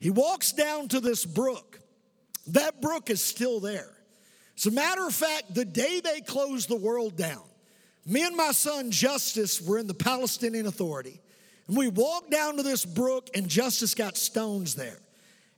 He 0.00 0.10
walks 0.10 0.50
down 0.50 0.88
to 0.88 0.98
this 0.98 1.24
brook. 1.24 1.78
That 2.48 2.80
brook 2.80 3.10
is 3.10 3.22
still 3.22 3.60
there. 3.60 3.90
As 4.56 4.66
a 4.66 4.70
matter 4.70 5.06
of 5.06 5.14
fact, 5.14 5.54
the 5.54 5.64
day 5.64 6.00
they 6.00 6.20
closed 6.20 6.68
the 6.68 6.76
world 6.76 7.16
down, 7.16 7.42
me 8.06 8.22
and 8.24 8.36
my 8.36 8.52
son 8.52 8.90
Justice 8.90 9.60
were 9.60 9.78
in 9.78 9.86
the 9.86 9.94
Palestinian 9.94 10.66
Authority, 10.66 11.20
and 11.66 11.76
we 11.76 11.88
walked 11.88 12.30
down 12.30 12.56
to 12.56 12.62
this 12.62 12.84
brook, 12.84 13.30
and 13.34 13.48
Justice 13.48 13.94
got 13.94 14.16
stones 14.16 14.74
there. 14.74 14.98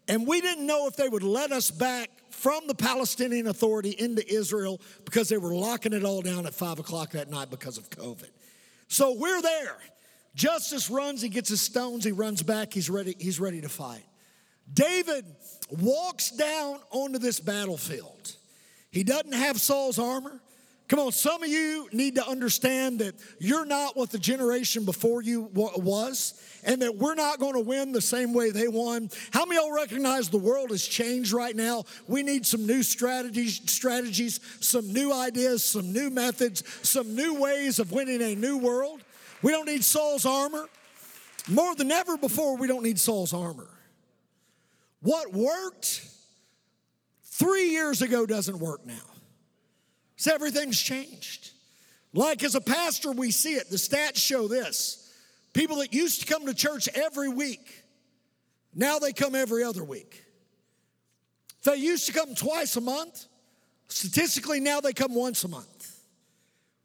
And 0.09 0.27
we 0.27 0.41
didn't 0.41 0.67
know 0.67 0.87
if 0.87 0.95
they 0.97 1.09
would 1.09 1.25
let 1.25 1.51
us 1.51 1.71
back 1.71 2.11
from 2.31 2.67
the 2.69 2.75
Palestinian 2.75 3.49
Authority 3.49 3.91
into 3.91 4.27
Israel 4.33 4.81
because 5.05 5.29
they 5.29 5.37
were 5.37 5.55
locking 5.55 5.93
it 5.93 6.05
all 6.05 6.23
down 6.23 6.47
at 6.47 6.55
five 6.55 6.79
o'clock 6.79 7.11
that 7.13 7.29
night 7.29 7.51
because 7.51 7.77
of 7.77 7.91
COVID. 7.91 8.31
So 8.89 9.17
we're 9.19 9.43
there. 9.43 9.77
Justice 10.37 10.91
runs, 10.91 11.23
he 11.23 11.29
gets 11.29 11.49
his 11.49 11.61
stones, 11.61 12.05
he 12.05 12.13
runs 12.13 12.43
back, 12.43 12.73
he's 12.73 12.91
ready, 12.91 13.17
he's 13.19 13.41
ready 13.41 13.61
to 13.63 13.69
fight. 13.69 14.05
David 14.73 15.25
walks 15.71 16.31
down 16.31 16.79
onto 16.91 17.19
this 17.19 17.41
battlefield. 17.41 18.35
He 18.91 19.05
doesn't 19.05 19.35
have 19.35 19.61
Saul's 19.61 19.99
armor. 19.99 20.41
Come 20.89 21.01
on, 21.01 21.11
some 21.11 21.43
of 21.43 21.49
you 21.49 21.89
need 21.93 22.15
to 22.15 22.25
understand 22.25 23.01
that 23.01 23.17
you're 23.41 23.67
not 23.67 23.97
what 23.97 24.11
the 24.11 24.21
generation 24.21 24.85
before 24.85 25.21
you 25.21 25.51
was, 25.53 26.41
and 26.63 26.81
that 26.83 26.95
we're 26.97 27.17
not 27.17 27.41
going 27.41 27.55
to 27.55 27.61
win 27.61 27.91
the 27.91 28.01
same 28.01 28.33
way 28.33 28.53
they 28.53 28.69
won. 28.69 29.11
How 29.33 29.45
many 29.45 29.61
y'all 29.61 29.73
recognize 29.73 30.29
the 30.29 30.39
world 30.39 30.71
has 30.71 30.87
changed 30.87 31.33
right 31.33 31.57
now? 31.57 31.85
We 32.07 32.23
need 32.23 32.47
some 32.47 32.69
new 32.69 32.85
strategies, 32.85 33.69
strategies, 33.69 34.39
some 34.61 34.93
new 34.93 35.13
ideas, 35.13 35.65
some 35.65 35.93
new 35.93 36.09
methods, 36.09 36.63
some 36.87 37.17
new 37.17 37.41
ways 37.41 37.81
of 37.81 37.91
winning 37.91 38.23
a 38.23 38.37
new 38.37 38.57
world. 38.57 39.03
We 39.43 39.51
don't 39.51 39.67
need 39.67 39.83
Saul's 39.83 40.25
armor. 40.25 40.69
More 41.49 41.75
than 41.75 41.91
ever 41.91 42.17
before, 42.17 42.57
we 42.57 42.69
don't 42.69 42.85
need 42.85 43.01
Saul's 43.01 43.33
armor. 43.33 43.67
What 45.01 45.33
worked 45.33 46.03
three 47.25 47.71
years 47.71 48.03
ago 48.03 48.27
doesn't 48.27 48.59
work 48.59 48.87
now. 48.87 48.95
So 50.17 50.35
everything's 50.35 50.81
changed. 50.81 51.51
Like 52.13 52.43
as 52.43 52.55
a 52.55 52.61
pastor, 52.61 53.13
we 53.13 53.31
see 53.31 53.55
it. 53.55 53.69
The 53.69 53.77
stats 53.77 54.17
show 54.17 54.49
this. 54.49 55.13
People 55.53 55.77
that 55.79 55.93
used 55.93 56.23
to 56.23 56.27
come 56.27 56.47
to 56.47 56.55
church 56.55 56.89
every 56.95 57.29
week, 57.29 57.85
now 58.75 58.99
they 58.99 59.13
come 59.13 59.35
every 59.35 59.65
other 59.65 59.85
week. 59.85 60.23
They 61.65 61.77
used 61.77 62.07
to 62.07 62.13
come 62.13 62.35
twice 62.35 62.77
a 62.77 62.81
month. 62.81 63.27
Statistically, 63.89 64.61
now 64.61 64.81
they 64.81 64.93
come 64.93 65.15
once 65.15 65.45
a 65.45 65.49
month. 65.49 66.01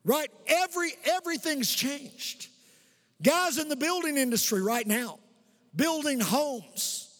Right? 0.04 0.30
Every 0.48 0.92
everything's 1.06 1.72
changed. 1.72 2.48
Guys 3.22 3.58
in 3.58 3.70
the 3.70 3.76
building 3.76 4.18
industry 4.18 4.62
right 4.62 4.86
now, 4.86 5.20
building 5.76 6.20
homes. 6.20 7.11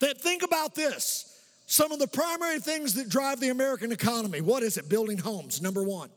That 0.00 0.20
think 0.20 0.42
about 0.42 0.74
this. 0.74 1.24
Some 1.66 1.92
of 1.92 1.98
the 1.98 2.06
primary 2.06 2.60
things 2.60 2.94
that 2.94 3.08
drive 3.08 3.40
the 3.40 3.50
American 3.50 3.92
economy. 3.92 4.40
What 4.40 4.62
is 4.62 4.78
it? 4.78 4.88
Building 4.88 5.18
homes, 5.18 5.60
number 5.60 5.82
one. 5.82 6.08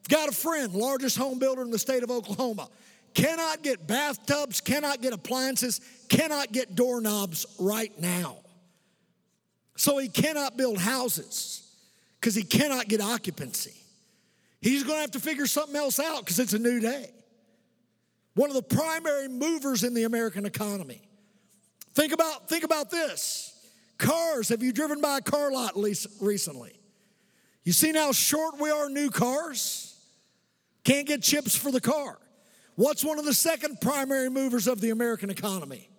I've 0.00 0.08
got 0.08 0.28
a 0.28 0.32
friend, 0.32 0.74
largest 0.74 1.16
home 1.16 1.38
builder 1.38 1.62
in 1.62 1.70
the 1.70 1.78
state 1.78 2.02
of 2.02 2.10
Oklahoma. 2.10 2.68
Cannot 3.14 3.62
get 3.62 3.86
bathtubs, 3.86 4.60
cannot 4.60 5.00
get 5.00 5.12
appliances, 5.12 5.80
cannot 6.08 6.52
get 6.52 6.74
doorknobs 6.74 7.46
right 7.58 7.96
now. 8.00 8.36
So 9.76 9.98
he 9.98 10.08
cannot 10.08 10.56
build 10.56 10.78
houses 10.78 11.64
because 12.20 12.34
he 12.34 12.42
cannot 12.42 12.88
get 12.88 13.00
occupancy. 13.00 13.74
He's 14.60 14.82
going 14.82 14.96
to 14.96 15.00
have 15.00 15.12
to 15.12 15.20
figure 15.20 15.46
something 15.46 15.76
else 15.76 16.00
out 16.00 16.20
because 16.20 16.38
it's 16.40 16.52
a 16.52 16.58
new 16.58 16.80
day. 16.80 17.10
One 18.34 18.50
of 18.50 18.56
the 18.56 18.62
primary 18.62 19.28
movers 19.28 19.84
in 19.84 19.94
the 19.94 20.04
American 20.04 20.46
economy. 20.46 21.07
Think 21.98 22.12
about, 22.12 22.48
think 22.48 22.62
about 22.62 22.90
this. 22.90 23.52
Cars, 23.98 24.50
have 24.50 24.62
you 24.62 24.72
driven 24.72 25.00
by 25.00 25.18
a 25.18 25.20
car 25.20 25.50
lot 25.50 25.72
recently? 26.20 26.78
You 27.64 27.72
seen 27.72 27.96
how 27.96 28.12
short 28.12 28.60
we 28.60 28.70
are 28.70 28.88
new 28.88 29.10
cars? 29.10 30.00
Can't 30.84 31.08
get 31.08 31.24
chips 31.24 31.56
for 31.56 31.72
the 31.72 31.80
car. 31.80 32.20
What's 32.76 33.04
one 33.04 33.18
of 33.18 33.24
the 33.24 33.34
second 33.34 33.80
primary 33.80 34.30
movers 34.30 34.68
of 34.68 34.80
the 34.80 34.90
American 34.90 35.28
economy? 35.28 35.90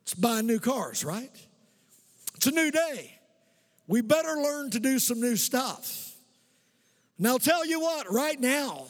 It's 0.00 0.14
buying 0.14 0.46
new 0.46 0.58
cars, 0.58 1.04
right? 1.04 1.30
It's 2.36 2.46
a 2.46 2.50
new 2.50 2.70
day. 2.70 3.12
We 3.86 4.00
better 4.00 4.32
learn 4.36 4.70
to 4.70 4.80
do 4.80 4.98
some 4.98 5.20
new 5.20 5.36
stuff. 5.36 6.14
Now, 7.18 7.36
tell 7.36 7.66
you 7.66 7.80
what, 7.80 8.10
right 8.10 8.40
now, 8.40 8.86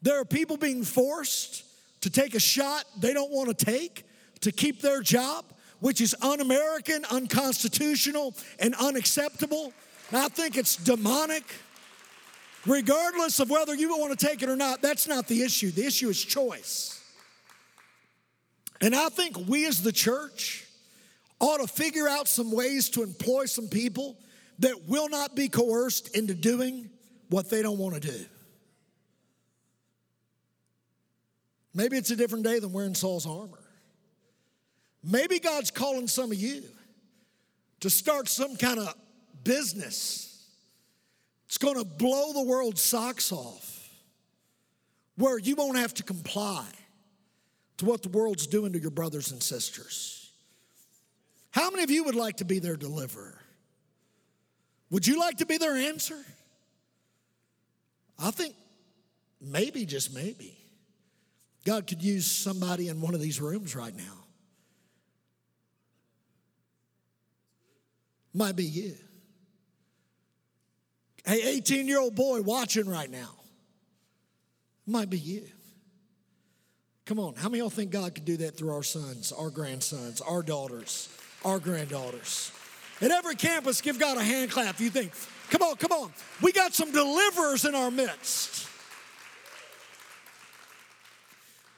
there 0.00 0.20
are 0.20 0.24
people 0.24 0.58
being 0.58 0.84
forced 0.84 1.64
to 2.02 2.08
take 2.08 2.36
a 2.36 2.40
shot 2.40 2.84
they 3.00 3.12
don't 3.12 3.32
want 3.32 3.48
to 3.48 3.64
take 3.64 4.04
to 4.42 4.52
keep 4.52 4.80
their 4.80 5.02
job 5.02 5.44
which 5.80 6.00
is 6.00 6.14
un 6.22 6.40
American, 6.40 7.04
unconstitutional, 7.10 8.34
and 8.58 8.74
unacceptable. 8.76 9.72
And 10.10 10.18
I 10.18 10.28
think 10.28 10.56
it's 10.56 10.76
demonic. 10.76 11.44
Regardless 12.66 13.38
of 13.38 13.48
whether 13.48 13.74
you 13.74 13.88
want 13.96 14.18
to 14.18 14.26
take 14.26 14.42
it 14.42 14.48
or 14.48 14.56
not, 14.56 14.82
that's 14.82 15.06
not 15.06 15.28
the 15.28 15.42
issue. 15.42 15.70
The 15.70 15.86
issue 15.86 16.08
is 16.08 16.22
choice. 16.22 17.00
And 18.80 18.94
I 18.94 19.08
think 19.08 19.36
we 19.48 19.66
as 19.66 19.82
the 19.82 19.92
church 19.92 20.66
ought 21.40 21.58
to 21.58 21.66
figure 21.66 22.08
out 22.08 22.28
some 22.28 22.50
ways 22.50 22.90
to 22.90 23.02
employ 23.02 23.46
some 23.46 23.68
people 23.68 24.16
that 24.58 24.88
will 24.88 25.08
not 25.08 25.36
be 25.36 25.48
coerced 25.48 26.16
into 26.16 26.34
doing 26.34 26.90
what 27.28 27.50
they 27.50 27.62
don't 27.62 27.78
want 27.78 27.94
to 27.94 28.00
do. 28.00 28.24
Maybe 31.74 31.98
it's 31.98 32.10
a 32.10 32.16
different 32.16 32.44
day 32.44 32.58
than 32.58 32.72
wearing 32.72 32.94
Saul's 32.94 33.26
armor. 33.26 33.65
Maybe 35.08 35.38
God's 35.38 35.70
calling 35.70 36.08
some 36.08 36.32
of 36.32 36.36
you 36.36 36.64
to 37.78 37.88
start 37.88 38.28
some 38.28 38.56
kind 38.56 38.80
of 38.80 38.92
business. 39.44 40.44
It's 41.46 41.58
going 41.58 41.76
to 41.76 41.84
blow 41.84 42.32
the 42.32 42.42
world's 42.42 42.80
socks 42.80 43.30
off, 43.30 43.88
where 45.16 45.38
you 45.38 45.54
won't 45.54 45.78
have 45.78 45.94
to 45.94 46.02
comply 46.02 46.66
to 47.76 47.84
what 47.84 48.02
the 48.02 48.08
world's 48.08 48.48
doing 48.48 48.72
to 48.72 48.80
your 48.80 48.90
brothers 48.90 49.30
and 49.30 49.40
sisters. 49.40 50.32
How 51.52 51.70
many 51.70 51.84
of 51.84 51.90
you 51.90 52.02
would 52.02 52.16
like 52.16 52.38
to 52.38 52.44
be 52.44 52.58
their 52.58 52.76
deliverer? 52.76 53.38
Would 54.90 55.06
you 55.06 55.20
like 55.20 55.36
to 55.36 55.46
be 55.46 55.56
their 55.56 55.76
answer? 55.76 56.18
I 58.18 58.32
think 58.32 58.56
maybe, 59.40 59.86
just 59.86 60.12
maybe, 60.12 60.58
God 61.64 61.86
could 61.86 62.02
use 62.02 62.26
somebody 62.26 62.88
in 62.88 63.00
one 63.00 63.14
of 63.14 63.20
these 63.20 63.40
rooms 63.40 63.76
right 63.76 63.94
now 63.94 64.25
might 68.36 68.54
be 68.54 68.64
you. 68.64 68.94
Hey, 71.24 71.42
18 71.42 71.88
year 71.88 71.98
old 71.98 72.14
boy 72.14 72.42
watching 72.42 72.88
right 72.88 73.10
now, 73.10 73.30
might 74.86 75.10
be 75.10 75.18
you. 75.18 75.46
Come 77.06 77.18
on, 77.18 77.34
how 77.34 77.48
many 77.48 77.60
of 77.60 77.64
y'all 77.64 77.70
think 77.70 77.90
God 77.90 78.14
could 78.14 78.24
do 78.24 78.36
that 78.38 78.56
through 78.56 78.72
our 78.72 78.82
sons, 78.82 79.32
our 79.32 79.48
grandsons, 79.48 80.20
our 80.20 80.42
daughters, 80.42 81.08
our 81.44 81.58
granddaughters? 81.58 82.52
At 83.00 83.10
every 83.10 83.36
campus, 83.36 83.80
give 83.80 83.98
God 83.98 84.18
a 84.18 84.24
hand 84.24 84.50
clap. 84.50 84.80
You 84.80 84.90
think, 84.90 85.12
come 85.50 85.62
on, 85.62 85.76
come 85.76 85.92
on. 85.92 86.12
We 86.42 86.52
got 86.52 86.74
some 86.74 86.92
deliverers 86.92 87.64
in 87.64 87.74
our 87.74 87.90
midst. 87.90 88.68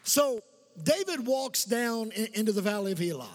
So 0.03 0.43
David 0.83 1.27
walks 1.27 1.65
down 1.65 2.11
into 2.13 2.53
the 2.53 2.63
valley 2.63 2.93
of 2.93 3.03
Elah. 3.03 3.29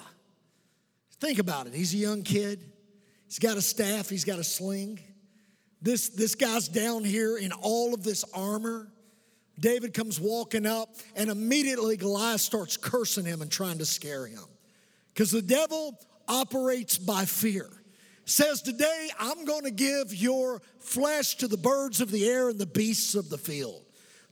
Think 1.19 1.39
about 1.39 1.67
it. 1.67 1.73
He's 1.73 1.93
a 1.93 1.97
young 1.97 2.23
kid. 2.23 2.72
He's 3.33 3.39
got 3.39 3.57
a 3.57 3.63
staff, 3.63 4.09
he's 4.09 4.25
got 4.25 4.37
a 4.37 4.43
sling. 4.43 4.99
This, 5.81 6.09
this 6.09 6.35
guy's 6.35 6.67
down 6.67 7.03
here 7.03 7.35
in 7.35 7.51
all 7.51 7.95
of 7.95 8.03
this 8.03 8.23
armor. 8.31 8.91
David 9.59 9.95
comes 9.95 10.19
walking 10.19 10.67
up, 10.67 10.89
and 11.15 11.31
immediately 11.31 11.97
Goliath 11.97 12.41
starts 12.41 12.77
cursing 12.77 13.25
him 13.25 13.41
and 13.41 13.49
trying 13.49 13.79
to 13.79 13.87
scare 13.87 14.27
him. 14.27 14.43
Because 15.11 15.31
the 15.31 15.41
devil 15.41 15.99
operates 16.27 16.99
by 16.99 17.25
fear. 17.25 17.67
Says, 18.25 18.61
Today 18.61 19.09
I'm 19.17 19.45
going 19.45 19.63
to 19.63 19.71
give 19.71 20.13
your 20.13 20.61
flesh 20.77 21.33
to 21.37 21.47
the 21.47 21.57
birds 21.57 22.01
of 22.01 22.11
the 22.11 22.29
air 22.29 22.49
and 22.49 22.59
the 22.59 22.67
beasts 22.67 23.15
of 23.15 23.31
the 23.31 23.39
field. 23.39 23.83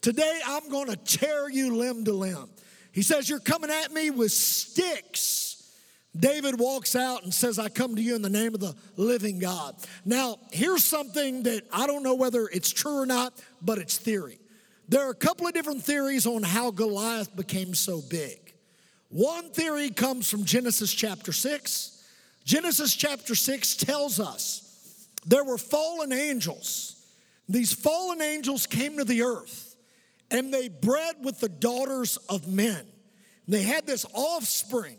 Today 0.02 0.40
I'm 0.46 0.70
going 0.70 0.90
to 0.90 0.96
tear 0.96 1.50
you 1.50 1.76
limb 1.76 2.06
to 2.06 2.14
limb. 2.14 2.52
He 2.92 3.02
says, 3.02 3.28
You're 3.28 3.40
coming 3.40 3.72
at 3.72 3.92
me 3.92 4.12
with 4.12 4.32
sticks 4.32 5.51
David 6.18 6.60
walks 6.60 6.96
out 6.96 7.24
and 7.24 7.34
says, 7.34 7.58
I 7.58 7.70
come 7.70 7.96
to 7.96 8.02
you 8.02 8.16
in 8.16 8.22
the 8.22 8.30
name 8.30 8.54
of 8.54 8.60
the 8.60 8.76
living 8.98 9.40
God. 9.40 9.76
Now, 10.04 10.38
here's 10.52 10.84
something 10.84 11.44
that 11.44 11.64
I 11.72 11.88
don't 11.88 12.04
know 12.04 12.16
whether 12.16 12.48
it's 12.48 12.72
true 12.72 13.00
or 13.00 13.06
not, 13.06 13.34
but 13.62 13.78
it's 13.78 13.98
theory. 13.98 14.40
There 14.90 15.08
are 15.08 15.12
a 15.12 15.16
couple 15.16 15.48
of 15.48 15.54
different 15.54 15.84
theories 15.84 16.26
on 16.26 16.44
how 16.44 16.72
Goliath 16.72 17.34
became 17.34 17.74
so 17.74 18.02
big. 18.10 18.54
One 19.08 19.50
theory 19.52 19.90
comes 19.90 20.30
from 20.30 20.44
Genesis 20.44 20.94
chapter 20.94 21.32
6. 21.32 22.04
Genesis 22.44 22.94
chapter 22.94 23.34
6 23.34 23.76
tells 23.78 24.20
us 24.20 25.08
there 25.26 25.46
were 25.46 25.58
fallen 25.58 26.12
angels. 26.12 27.06
These 27.48 27.74
fallen 27.74 28.22
angels 28.22 28.68
came 28.68 28.98
to 28.98 29.06
the 29.06 29.22
earth 29.22 29.76
and 30.30 30.54
they 30.54 30.68
bred 30.68 31.16
with 31.24 31.40
the 31.40 31.50
daughters 31.50 32.18
of 32.30 32.48
men. 32.48 32.86
They 33.48 33.64
had 33.64 33.86
this 33.86 34.06
offspring 34.14 34.98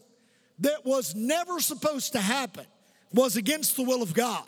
that 0.61 0.85
was 0.85 1.15
never 1.15 1.61
supposed 1.61 2.12
to 2.12 2.21
happen, 2.21 2.67
was 3.12 3.37
against 3.37 3.77
the 3.77 3.83
will 3.83 4.03
of 4.03 4.15
God. 4.15 4.45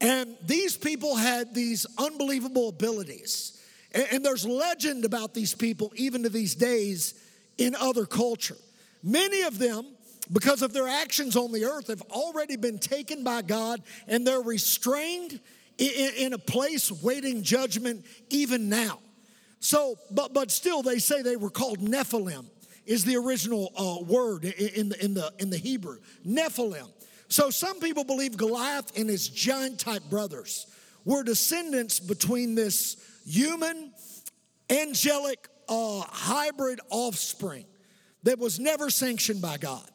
And 0.00 0.36
these 0.44 0.76
people 0.76 1.16
had 1.16 1.54
these 1.54 1.86
unbelievable 1.98 2.68
abilities. 2.68 3.52
And, 3.92 4.24
there's 4.24 4.44
legend 4.44 5.06
about 5.06 5.32
these 5.32 5.54
people 5.54 5.90
even 5.94 6.24
to 6.24 6.28
these 6.28 6.54
days 6.54 7.14
in 7.56 7.74
other 7.74 8.04
culture. 8.04 8.56
Many 9.02 9.42
of 9.42 9.58
them 9.58 9.86
because 10.32 10.62
of 10.62 10.72
their 10.72 10.88
actions 10.88 11.36
on 11.36 11.52
the 11.52 11.64
earth 11.64 11.86
have 11.86 12.02
already 12.10 12.56
been 12.56 12.78
taken 12.78 13.22
by 13.22 13.42
God 13.42 13.80
and 14.08 14.26
they're 14.26 14.40
restrained 14.40 15.40
in, 15.78 16.10
in 16.16 16.32
a 16.32 16.38
place 16.38 16.90
waiting 16.90 17.42
judgment 17.42 18.04
even 18.30 18.68
now. 18.68 18.98
So, 19.60 19.96
but, 20.10 20.34
but 20.34 20.50
still, 20.50 20.82
they 20.82 20.98
say 20.98 21.22
they 21.22 21.36
were 21.36 21.50
called 21.50 21.78
Nephilim, 21.80 22.46
is 22.86 23.04
the 23.04 23.16
original 23.16 23.72
uh, 23.76 24.04
word 24.04 24.44
in, 24.44 24.88
the, 24.90 25.04
in, 25.04 25.14
the, 25.14 25.32
in 25.38 25.50
the 25.50 25.58
Hebrew. 25.58 25.98
Nephilim. 26.26 26.88
So, 27.28 27.50
some 27.50 27.80
people 27.80 28.04
believe 28.04 28.36
Goliath 28.36 28.96
and 28.96 29.10
his 29.10 29.28
giant 29.28 29.80
type 29.80 30.04
brothers 30.08 30.66
were 31.04 31.24
descendants 31.24 31.98
between 31.98 32.54
this 32.54 32.96
human, 33.26 33.92
angelic, 34.70 35.48
uh, 35.68 36.02
hybrid 36.06 36.80
offspring 36.90 37.64
that 38.22 38.38
was 38.38 38.60
never 38.60 38.90
sanctioned 38.90 39.42
by 39.42 39.56
God. 39.56 39.88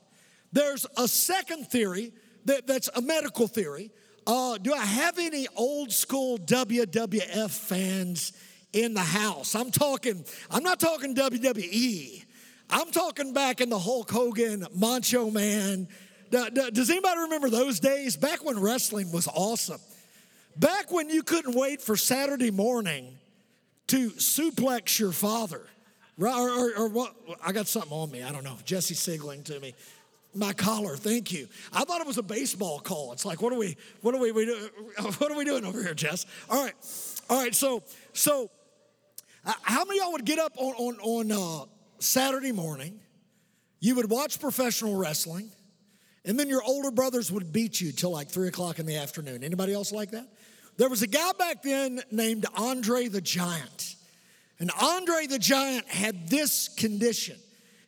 There's 0.52 0.86
a 0.98 1.08
second 1.08 1.68
theory 1.68 2.12
that, 2.46 2.68
that's 2.68 2.90
a 2.96 3.02
medical 3.02 3.48
theory. 3.48 3.92
Uh, 4.28 4.58
do 4.58 4.74
I 4.74 4.86
have 4.86 5.18
any 5.18 5.48
old 5.56 5.92
school 5.92 6.38
WWF 6.38 7.50
fans 7.50 8.34
in 8.74 8.94
the 8.94 9.00
house? 9.00 9.56
I'm 9.56 9.72
talking, 9.72 10.26
I'm 10.50 10.64
not 10.64 10.80
talking 10.80 11.16
WWE. 11.16 12.26
I'm 12.72 12.90
talking 12.92 13.34
back 13.34 13.60
in 13.60 13.70
the 13.70 13.78
Hulk 13.78 14.10
Hogan, 14.10 14.66
Macho 14.74 15.30
Man. 15.30 15.90
Does 16.30 16.90
anybody 16.90 17.20
remember 17.22 17.50
those 17.50 17.82
days? 17.82 18.16
Back 18.16 18.46
when 18.46 18.60
wrestling 18.60 19.12
was 19.12 19.28
awesome. 19.28 19.82
Back 20.56 20.90
when 20.90 21.10
you 21.10 21.22
couldn't 21.22 21.54
wait 21.54 21.82
for 21.82 21.98
Saturday 21.98 22.50
morning 22.50 23.18
to 23.88 24.12
suplex 24.12 24.98
your 25.00 25.12
father. 25.12 25.62
Or, 26.18 26.28
or, 26.28 26.74
or, 26.78 26.88
what? 26.88 27.14
I 27.44 27.52
got 27.52 27.68
something 27.68 27.92
on 27.92 28.10
me. 28.12 28.24
I 28.24 28.32
don't 28.32 28.44
know. 28.44 28.58
Jesse 28.64 28.94
signaling 28.94 29.44
to 29.44 29.60
me. 29.60 29.74
My 30.34 30.54
collar. 30.54 30.96
Thank 30.96 31.34
you. 31.34 31.48
I 31.74 31.84
thought 31.84 32.00
it 32.00 32.08
was 32.08 32.18
a 32.18 32.24
baseball 32.24 32.80
call. 32.80 33.12
It's 33.12 33.26
like, 33.26 33.42
what 33.42 33.52
are 33.52 33.58
we? 33.58 33.76
What 34.02 34.16
are 34.16 34.20
we? 34.20 34.32
we 34.32 34.46
do, 34.46 34.70
what 35.18 35.30
are 35.32 35.38
we 35.38 35.44
doing 35.44 35.66
over 35.66 35.82
here, 35.82 35.94
Jess? 35.94 36.26
All 36.50 36.64
right, 36.64 36.74
all 37.30 37.42
right. 37.42 37.54
So, 37.54 37.84
so, 38.14 38.50
uh, 39.46 39.54
how 39.64 39.84
many 39.84 40.00
y'all 40.00 40.12
would 40.14 40.26
get 40.26 40.40
up 40.40 40.54
on 40.58 40.74
on 40.76 41.00
on 41.02 41.32
uh, 41.32 41.66
Saturday 42.02 42.52
morning? 42.52 43.00
You 43.80 43.96
would 43.96 44.10
watch 44.10 44.40
professional 44.40 44.96
wrestling, 44.96 45.50
and 46.24 46.40
then 46.40 46.48
your 46.48 46.64
older 46.64 46.92
brothers 46.92 47.32
would 47.32 47.52
beat 47.52 47.82
you 47.82 47.92
till 47.92 48.12
like 48.12 48.30
three 48.30 48.48
o'clock 48.48 48.80
in 48.80 48.86
the 48.86 48.98
afternoon. 48.98 49.44
Anybody 49.44 49.74
else 49.74 49.92
like 49.92 50.12
that? 50.12 50.28
There 50.78 50.90
was 50.90 51.02
a 51.02 51.08
guy 51.08 51.32
back 51.38 51.64
then 51.64 52.02
named 52.12 52.46
Andre 52.56 53.08
the 53.08 53.22
Giant. 53.22 53.96
And 54.60 54.72
Andre 54.80 55.26
the 55.26 55.40
Giant 55.40 55.88
had 55.88 56.30
this 56.30 56.70
condition. 56.70 57.38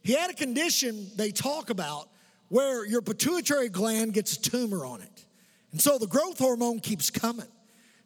He 0.01 0.13
had 0.13 0.31
a 0.31 0.33
condition 0.33 1.07
they 1.15 1.31
talk 1.31 1.69
about 1.69 2.09
where 2.49 2.85
your 2.85 3.01
pituitary 3.01 3.69
gland 3.69 4.13
gets 4.13 4.35
a 4.35 4.41
tumor 4.41 4.85
on 4.85 5.01
it. 5.01 5.25
And 5.71 5.81
so 5.81 5.97
the 5.97 6.07
growth 6.07 6.39
hormone 6.39 6.79
keeps 6.79 7.09
coming. 7.09 7.47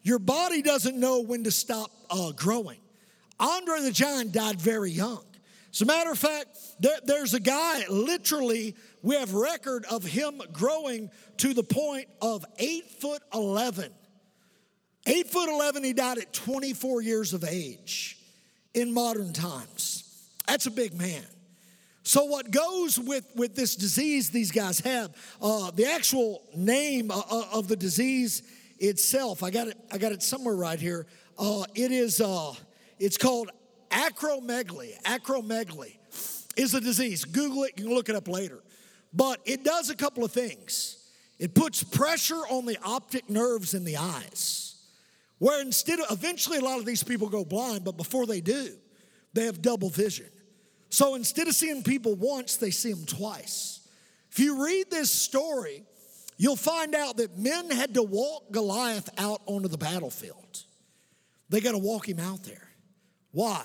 Your 0.02 0.18
body 0.18 0.62
doesn't 0.62 0.98
know 0.98 1.20
when 1.20 1.44
to 1.44 1.50
stop 1.50 1.90
uh, 2.10 2.32
growing. 2.32 2.78
Andre 3.40 3.80
the 3.80 3.92
Giant 3.92 4.32
died 4.32 4.60
very 4.60 4.90
young. 4.90 5.24
As 5.72 5.82
a 5.82 5.86
matter 5.86 6.10
of 6.10 6.18
fact, 6.18 6.56
there, 6.80 6.98
there's 7.04 7.34
a 7.34 7.40
guy, 7.40 7.84
literally, 7.88 8.74
we 9.02 9.16
have 9.16 9.34
record 9.34 9.84
of 9.90 10.02
him 10.02 10.40
growing 10.52 11.10
to 11.38 11.52
the 11.52 11.62
point 11.62 12.08
of 12.22 12.44
eight 12.58 12.90
foot 13.00 13.22
11. 13.34 13.92
Eight 15.06 15.28
foot 15.28 15.48
11, 15.48 15.84
he 15.84 15.92
died 15.92 16.18
at 16.18 16.32
24 16.32 17.02
years 17.02 17.34
of 17.34 17.44
age 17.44 18.18
in 18.74 18.92
modern 18.92 19.32
times. 19.32 20.04
That's 20.46 20.66
a 20.66 20.70
big 20.70 20.94
man. 20.94 21.24
So, 22.02 22.24
what 22.24 22.50
goes 22.50 22.98
with, 22.98 23.26
with 23.36 23.54
this 23.54 23.76
disease 23.76 24.30
these 24.30 24.50
guys 24.50 24.80
have, 24.80 25.14
uh, 25.42 25.70
the 25.72 25.84
actual 25.84 26.42
name 26.56 27.10
uh, 27.10 27.20
uh, 27.30 27.44
of 27.52 27.68
the 27.68 27.76
disease 27.76 28.42
itself, 28.78 29.42
I 29.42 29.50
got 29.50 29.68
it, 29.68 29.76
I 29.92 29.98
got 29.98 30.12
it 30.12 30.22
somewhere 30.22 30.56
right 30.56 30.80
here. 30.80 31.06
Uh, 31.38 31.64
it 31.74 31.92
is, 31.92 32.22
uh, 32.22 32.54
it's 32.98 33.18
called 33.18 33.50
acromegaly. 33.90 35.00
Acromegaly 35.02 35.96
is 36.56 36.74
a 36.74 36.80
disease. 36.80 37.24
Google 37.24 37.64
it, 37.64 37.72
you 37.76 37.84
can 37.84 37.94
look 37.94 38.08
it 38.08 38.16
up 38.16 38.28
later. 38.28 38.60
But 39.12 39.40
it 39.44 39.64
does 39.64 39.90
a 39.90 39.96
couple 39.96 40.24
of 40.24 40.32
things. 40.32 40.96
It 41.38 41.54
puts 41.54 41.82
pressure 41.82 42.42
on 42.50 42.66
the 42.66 42.78
optic 42.82 43.30
nerves 43.30 43.74
in 43.74 43.84
the 43.84 43.96
eyes 43.96 44.68
where 45.38 45.62
instead 45.62 46.00
of 46.00 46.06
eventually 46.10 46.58
a 46.58 46.60
lot 46.60 46.78
of 46.78 46.84
these 46.84 47.02
people 47.02 47.28
go 47.28 47.44
blind, 47.44 47.84
but 47.84 47.96
before 47.96 48.26
they 48.26 48.40
do, 48.40 48.74
they 49.32 49.44
have 49.44 49.62
double 49.62 49.88
vision. 49.88 50.26
So 50.90 51.14
instead 51.14 51.48
of 51.48 51.54
seeing 51.54 51.82
people 51.82 52.14
once, 52.16 52.56
they 52.56 52.70
see 52.70 52.92
them 52.92 53.06
twice. 53.06 53.88
If 54.30 54.38
you 54.38 54.64
read 54.64 54.90
this 54.90 55.12
story, 55.12 55.84
you'll 56.36 56.56
find 56.56 56.94
out 56.94 57.18
that 57.18 57.38
men 57.38 57.70
had 57.70 57.94
to 57.94 58.02
walk 58.02 58.50
Goliath 58.50 59.08
out 59.18 59.42
onto 59.46 59.68
the 59.68 59.78
battlefield. 59.78 60.64
They 61.50 61.60
got 61.60 61.72
to 61.72 61.78
walk 61.78 62.08
him 62.08 62.18
out 62.18 62.42
there. 62.44 62.68
Why? 63.30 63.64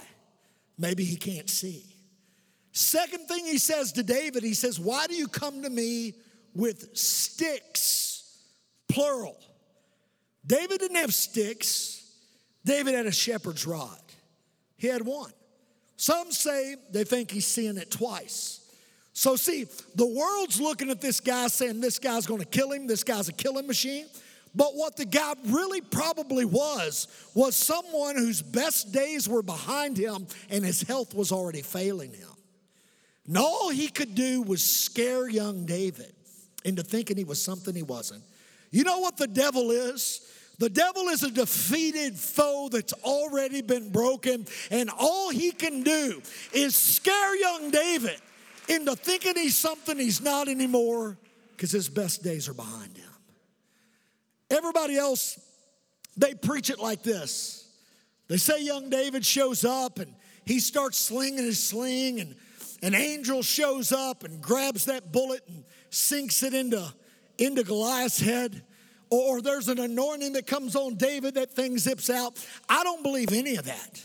Maybe 0.77 1.03
he 1.03 1.15
can't 1.15 1.49
see. 1.49 1.83
Second 2.71 3.27
thing 3.27 3.45
he 3.45 3.59
says 3.59 3.91
to 3.93 4.03
David, 4.03 4.43
he 4.43 4.53
says, 4.53 4.79
Why 4.79 5.07
do 5.07 5.13
you 5.13 5.27
come 5.27 5.61
to 5.61 5.69
me 5.69 6.15
with 6.55 6.97
sticks? 6.97 8.39
Plural. 8.89 9.37
David 10.45 10.79
didn't 10.79 10.97
have 10.97 11.13
sticks, 11.13 12.11
David 12.65 12.95
had 12.95 13.05
a 13.05 13.11
shepherd's 13.11 13.65
rod. 13.65 13.97
He 14.77 14.87
had 14.87 15.05
one. 15.05 15.31
Some 15.95 16.31
say 16.31 16.75
they 16.91 17.03
think 17.03 17.31
he's 17.31 17.47
seeing 17.47 17.77
it 17.77 17.89
twice. 17.89 18.59
So, 19.13 19.35
see, 19.35 19.67
the 19.95 20.07
world's 20.07 20.59
looking 20.59 20.89
at 20.89 20.99
this 20.99 21.19
guy 21.19 21.47
saying 21.47 21.79
this 21.79 21.99
guy's 21.99 22.25
gonna 22.25 22.45
kill 22.45 22.71
him, 22.71 22.87
this 22.87 23.03
guy's 23.03 23.29
a 23.29 23.33
killing 23.33 23.67
machine. 23.67 24.07
But 24.55 24.75
what 24.75 24.95
the 24.95 25.05
guy 25.05 25.33
really 25.45 25.81
probably 25.81 26.45
was, 26.45 27.07
was 27.33 27.55
someone 27.55 28.15
whose 28.15 28.41
best 28.41 28.91
days 28.91 29.27
were 29.27 29.41
behind 29.41 29.97
him 29.97 30.27
and 30.49 30.63
his 30.63 30.83
health 30.83 31.15
was 31.15 31.31
already 31.31 31.61
failing 31.61 32.13
him. 32.13 32.29
And 33.27 33.37
all 33.37 33.69
he 33.69 33.87
could 33.87 34.15
do 34.15 34.41
was 34.41 34.63
scare 34.63 35.27
young 35.27 35.65
David 35.65 36.13
into 36.65 36.83
thinking 36.83 37.17
he 37.17 37.23
was 37.23 37.41
something 37.41 37.73
he 37.73 37.83
wasn't. 37.83 38.23
You 38.71 38.83
know 38.83 38.99
what 38.99 39.17
the 39.17 39.27
devil 39.27 39.71
is? 39.71 40.21
The 40.59 40.69
devil 40.69 41.09
is 41.09 41.23
a 41.23 41.31
defeated 41.31 42.15
foe 42.15 42.69
that's 42.71 42.93
already 43.03 43.61
been 43.61 43.91
broken, 43.91 44.45
and 44.69 44.89
all 44.97 45.29
he 45.29 45.51
can 45.51 45.81
do 45.83 46.21
is 46.53 46.75
scare 46.75 47.35
young 47.35 47.71
David 47.71 48.21
into 48.69 48.95
thinking 48.95 49.33
he's 49.35 49.57
something 49.57 49.97
he's 49.97 50.21
not 50.21 50.47
anymore 50.47 51.17
because 51.51 51.71
his 51.71 51.89
best 51.89 52.23
days 52.23 52.47
are 52.47 52.53
behind 52.53 52.95
him. 52.95 53.12
Everybody 54.53 54.97
else, 54.97 55.39
they 56.15 56.33
preach 56.33 56.69
it 56.69 56.79
like 56.79 57.03
this. 57.03 57.67
They 58.27 58.37
say 58.37 58.63
young 58.63 58.89
David 58.89 59.25
shows 59.25 59.65
up 59.65 59.99
and 59.99 60.13
he 60.45 60.59
starts 60.59 60.97
slinging 60.97 61.43
his 61.43 61.61
sling, 61.63 62.19
and 62.19 62.35
an 62.81 62.95
angel 62.95 63.41
shows 63.41 63.91
up 63.91 64.23
and 64.23 64.41
grabs 64.41 64.85
that 64.85 65.11
bullet 65.11 65.41
and 65.47 65.63
sinks 65.89 66.43
it 66.43 66.53
into, 66.53 66.93
into 67.37 67.63
Goliath's 67.63 68.19
head 68.19 68.63
or 69.13 69.41
there's 69.41 69.67
an 69.67 69.79
anointing 69.79 70.33
that 70.33 70.47
comes 70.47 70.75
on 70.75 70.95
David 70.95 71.35
that 71.35 71.51
thing 71.51 71.77
zips 71.77 72.09
out. 72.09 72.43
I 72.67 72.83
don't 72.83 73.03
believe 73.03 73.31
any 73.31 73.57
of 73.57 73.65
that. 73.65 74.03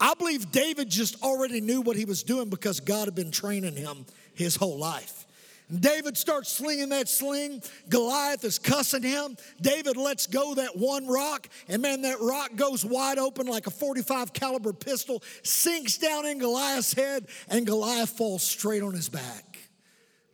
I 0.00 0.14
believe 0.14 0.50
David 0.50 0.88
just 0.88 1.22
already 1.22 1.60
knew 1.60 1.82
what 1.82 1.94
he 1.96 2.06
was 2.06 2.22
doing 2.22 2.48
because 2.48 2.80
God 2.80 3.04
had 3.06 3.14
been 3.14 3.30
training 3.30 3.76
him 3.76 4.06
his 4.34 4.56
whole 4.56 4.78
life. 4.78 5.25
David 5.74 6.16
starts 6.16 6.50
slinging 6.52 6.90
that 6.90 7.08
sling. 7.08 7.62
Goliath 7.88 8.44
is 8.44 8.58
cussing 8.58 9.02
him. 9.02 9.36
David 9.60 9.96
lets 9.96 10.26
go 10.26 10.54
that 10.54 10.76
one 10.76 11.06
rock, 11.06 11.48
and 11.68 11.82
man, 11.82 12.02
that 12.02 12.20
rock 12.20 12.54
goes 12.54 12.84
wide 12.84 13.18
open 13.18 13.46
like 13.46 13.66
a 13.66 13.70
45 13.70 14.32
caliber 14.32 14.72
pistol, 14.72 15.22
sinks 15.42 15.98
down 15.98 16.24
in 16.24 16.38
Goliath's 16.38 16.92
head, 16.92 17.26
and 17.48 17.66
Goliath 17.66 18.10
falls 18.10 18.44
straight 18.44 18.82
on 18.82 18.94
his 18.94 19.08
back. 19.08 19.58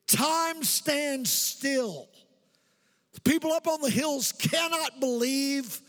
Time 0.06 0.62
stands 0.62 1.30
still 1.30 2.08
the 3.12 3.20
people 3.20 3.52
up 3.52 3.66
on 3.66 3.80
the 3.80 3.90
hills 3.90 4.32
cannot 4.32 5.00
believe 5.00 5.80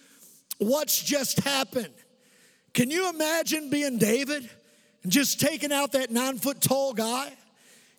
what's 0.57 1.01
just 1.01 1.39
happened. 1.39 1.93
Can 2.73 2.89
you 2.89 3.09
imagine 3.09 3.69
being 3.69 3.97
David 3.97 4.49
and 5.03 5.11
just 5.11 5.39
taking 5.39 5.71
out 5.71 5.93
that 5.93 6.11
nine 6.11 6.37
foot 6.37 6.59
tall 6.59 6.93
guy? 6.93 7.33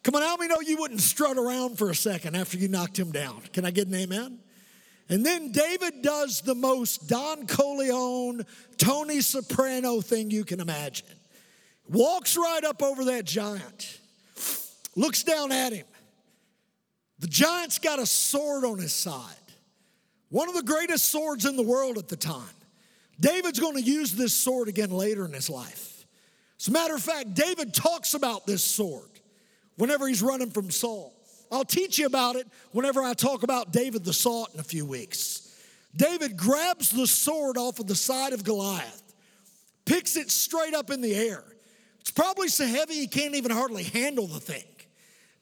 Come 0.05 0.17
on, 0.17 0.23
how 0.23 0.37
many 0.37 0.53
know 0.53 0.61
you 0.61 0.77
wouldn't 0.77 1.01
strut 1.01 1.39
around 1.39 1.79
for 1.79 1.89
a 1.89 1.95
second 1.95 2.37
after 2.37 2.59
you 2.59 2.69
knocked 2.69 2.99
him 2.99 3.11
down? 3.11 3.41
Can 3.55 3.65
I 3.65 3.71
get 3.71 3.89
an 3.89 3.95
amen? 3.95 4.39
And 5.09 5.25
then 5.25 5.51
David 5.51 6.03
does 6.03 6.43
the 6.43 6.55
most 6.55 7.09
Don 7.09 7.47
Corleone, 7.47 8.45
Tony 8.77 9.23
Soprano 9.23 10.03
thing 10.03 10.31
you 10.31 10.45
can 10.45 10.61
imagine. 10.61 11.07
Walks 11.89 12.37
right 12.37 12.63
up 12.65 12.83
over 12.83 13.07
that 13.07 13.25
giant, 13.25 13.99
looks 14.95 15.23
down 15.23 15.53
at 15.53 15.73
him, 15.73 15.87
the 17.19 17.27
giant's 17.27 17.79
got 17.79 17.99
a 17.99 18.07
sword 18.07 18.65
on 18.65 18.79
his 18.79 18.93
side, 18.93 19.35
one 20.29 20.51
of 20.51 20.55
the 20.55 20.63
greatest 20.63 21.11
swords 21.11 21.47
in 21.47 21.57
the 21.57 21.63
world 21.63 21.97
at 21.97 22.09
the 22.09 22.17
time. 22.17 22.45
David's 23.21 23.61
going 23.61 23.77
to 23.77 23.83
use 23.83 24.13
this 24.13 24.35
sword 24.35 24.69
again 24.69 24.91
later 24.91 25.25
in 25.25 25.33
his 25.33 25.49
life. 25.49 26.05
As 26.59 26.69
a 26.69 26.73
matter 26.73 26.95
of 26.95 27.03
fact, 27.03 27.35
David 27.35 27.73
talks 27.73 28.13
about 28.15 28.47
this 28.47 28.63
sword 28.63 29.14
whenever 29.77 30.07
he's 30.07 30.23
running 30.23 30.51
from 30.51 30.71
Saul. 30.71 31.13
I'll 31.51 31.65
teach 31.65 31.99
you 31.99 32.07
about 32.07 32.37
it 32.37 32.47
whenever 32.73 33.03
I 33.03 33.15
talk 33.15 33.43
about 33.43 33.73
David 33.73 34.05
the 34.05 34.13
Salt 34.13 34.51
in 34.55 34.61
a 34.61 34.65
few 34.65 34.85
weeks. 34.85 35.55
David 35.97 36.37
grabs 36.37 36.91
the 36.91 37.07
sword 37.07 37.57
off 37.57 37.79
of 37.79 37.87
the 37.87 37.95
side 37.95 38.33
of 38.33 38.43
Goliath, 38.43 39.03
picks 39.85 40.17
it 40.17 40.31
straight 40.31 40.75
up 40.75 40.91
in 40.91 41.01
the 41.01 41.15
air. 41.15 41.45
It's 42.01 42.11
probably 42.11 42.49
so 42.49 42.67
heavy 42.67 42.95
he 42.95 43.07
can't 43.07 43.35
even 43.35 43.51
hardly 43.51 43.85
handle 43.85 44.27
the 44.27 44.41
thing. 44.41 44.65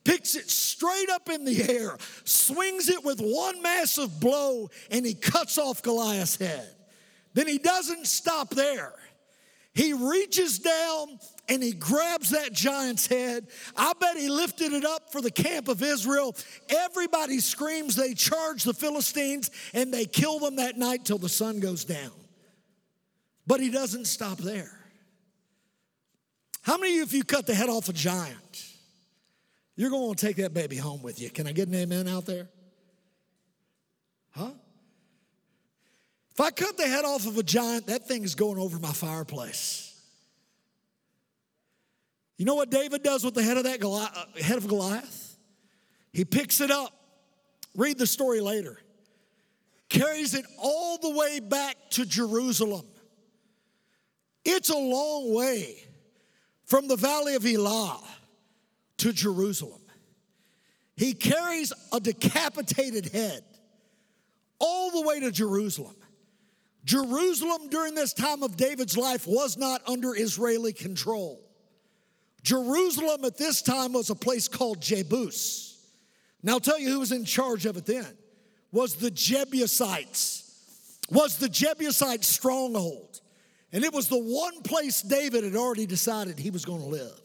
Picks 0.05 0.35
it 0.35 0.51
straight 0.51 1.11
up 1.11 1.29
in 1.29 1.45
the 1.45 1.73
air, 1.73 1.97
swings 2.25 2.89
it 2.89 3.05
with 3.05 3.21
one 3.21 3.63
massive 3.63 4.21
blow, 4.21 4.69
and 4.91 5.07
he 5.07 5.15
cuts 5.15 5.59
off 5.59 5.83
Goliath's 5.83 6.37
head. 6.37 6.69
Then 7.35 7.47
he 7.47 7.59
doesn't 7.59 8.07
stop 8.07 8.51
there. 8.51 8.93
He 9.75 9.93
reaches 9.93 10.59
down 10.59 11.19
and 11.49 11.63
he 11.63 11.73
grabs 11.73 12.31
that 12.31 12.53
giant's 12.53 13.07
head. 13.07 13.49
I 13.77 13.93
bet 13.99 14.17
he 14.17 14.29
lifted 14.29 14.73
it 14.73 14.85
up 14.85 15.11
for 15.11 15.21
the 15.21 15.31
camp 15.31 15.69
of 15.69 15.83
Israel. 15.83 16.37
Everybody 16.69 17.41
screams, 17.41 17.97
they 17.97 18.15
charge 18.15 18.65
the 18.65 18.75
Philistines 18.75 19.51
and 19.75 19.93
they 19.93 20.05
kill 20.05 20.39
them 20.39 20.57
that 20.57 20.79
night 20.79 21.05
till 21.05 21.19
the 21.19 21.29
sun 21.29 21.61
goes 21.61 21.85
down. 21.85 22.13
But 23.47 23.61
he 23.61 23.71
doesn't 23.71 24.07
stop 24.07 24.39
there. 24.39 24.79
How 26.63 26.79
many 26.79 26.93
of 26.93 26.97
you, 26.97 27.03
if 27.03 27.13
you 27.13 27.25
cut 27.25 27.47
the 27.47 27.55
head 27.55 27.69
off 27.69 27.89
a 27.89 27.93
giant, 27.93 28.67
you're 29.75 29.91
going 29.91 30.15
to 30.15 30.27
take 30.27 30.37
that 30.37 30.55
baby 30.55 30.77
home 30.77 31.03
with 31.03 31.21
you? 31.21 31.29
Can 31.29 31.49
I 31.49 31.53
get 31.53 31.67
an 31.67 31.75
amen 31.75 32.07
out 32.07 32.25
there? 32.25 32.49
Huh? 34.31 34.51
If 36.31 36.41
I 36.41 36.51
cut 36.51 36.77
the 36.77 36.87
head 36.87 37.05
off 37.05 37.27
of 37.27 37.37
a 37.37 37.43
giant, 37.43 37.89
that 37.89 38.07
thing 38.07 38.23
is 38.23 38.35
going 38.35 38.59
over 38.59 38.79
my 38.79 38.93
fireplace. 38.93 39.92
You 42.43 42.47
know 42.47 42.57
what 42.57 42.71
David 42.71 43.05
does 43.05 43.23
with 43.23 43.35
the 43.35 43.43
head 43.45 43.57
of 43.57 43.63
that 43.63 43.79
Goliath, 43.79 44.11
uh, 44.17 44.43
head 44.43 44.59
of 44.59 44.67
Goliath? 44.67 45.37
He 46.13 46.25
picks 46.25 46.61
it 46.61 46.73
up. 46.73 46.93
Read 47.77 47.99
the 47.99 48.07
story 48.09 48.41
later. 48.41 48.81
Carries 49.89 50.35
it 50.35 50.45
all 50.59 50.99
the 50.99 51.11
way 51.11 51.39
back 51.39 51.77
to 51.91 52.05
Jerusalem. 52.05 52.85
It's 54.45 54.71
a 54.71 54.77
long 54.77 55.33
way 55.33 55.85
from 56.65 56.89
the 56.89 56.97
valley 56.97 57.37
of 57.37 57.47
Elah 57.47 58.03
to 58.97 59.13
Jerusalem. 59.13 59.81
He 60.97 61.13
carries 61.13 61.73
a 61.93 62.01
decapitated 62.01 63.07
head 63.13 63.45
all 64.59 64.91
the 64.91 65.07
way 65.07 65.21
to 65.21 65.31
Jerusalem. 65.31 65.95
Jerusalem 66.85 67.69
during 67.69 67.95
this 67.95 68.13
time 68.13 68.43
of 68.43 68.57
David's 68.57 68.97
life 68.97 69.29
was 69.29 69.57
not 69.57 69.81
under 69.89 70.13
Israeli 70.17 70.73
control. 70.73 71.42
Jerusalem 72.43 73.25
at 73.25 73.37
this 73.37 73.63
time 73.63 73.93
was 73.93 74.11
a 74.11 74.15
place 74.15 74.49
called 74.49 74.81
Jebus. 74.81 75.77
Now 76.43 76.55
I'll 76.55 76.61
tell 76.61 76.79
you 76.79 76.89
who 76.89 77.01
was 77.01 77.13
in 77.13 77.25
charge 77.25 77.67
of 77.67 77.77
it 77.77 77.87
then. 77.87 78.07
Was 78.73 78.97
the 78.97 79.11
Jebusites. 79.11 80.99
Was 81.11 81.39
the 81.39 81.49
Jebusite 81.49 82.25
stronghold. 82.25 83.21
And 83.73 83.85
it 83.85 83.93
was 83.93 84.09
the 84.09 84.19
one 84.19 84.63
place 84.63 85.03
David 85.03 85.45
had 85.45 85.57
already 85.57 85.87
decided 85.87 86.39
he 86.39 86.51
was 86.51 86.65
going 86.65 86.81
to 86.81 86.89
live. 86.89 87.21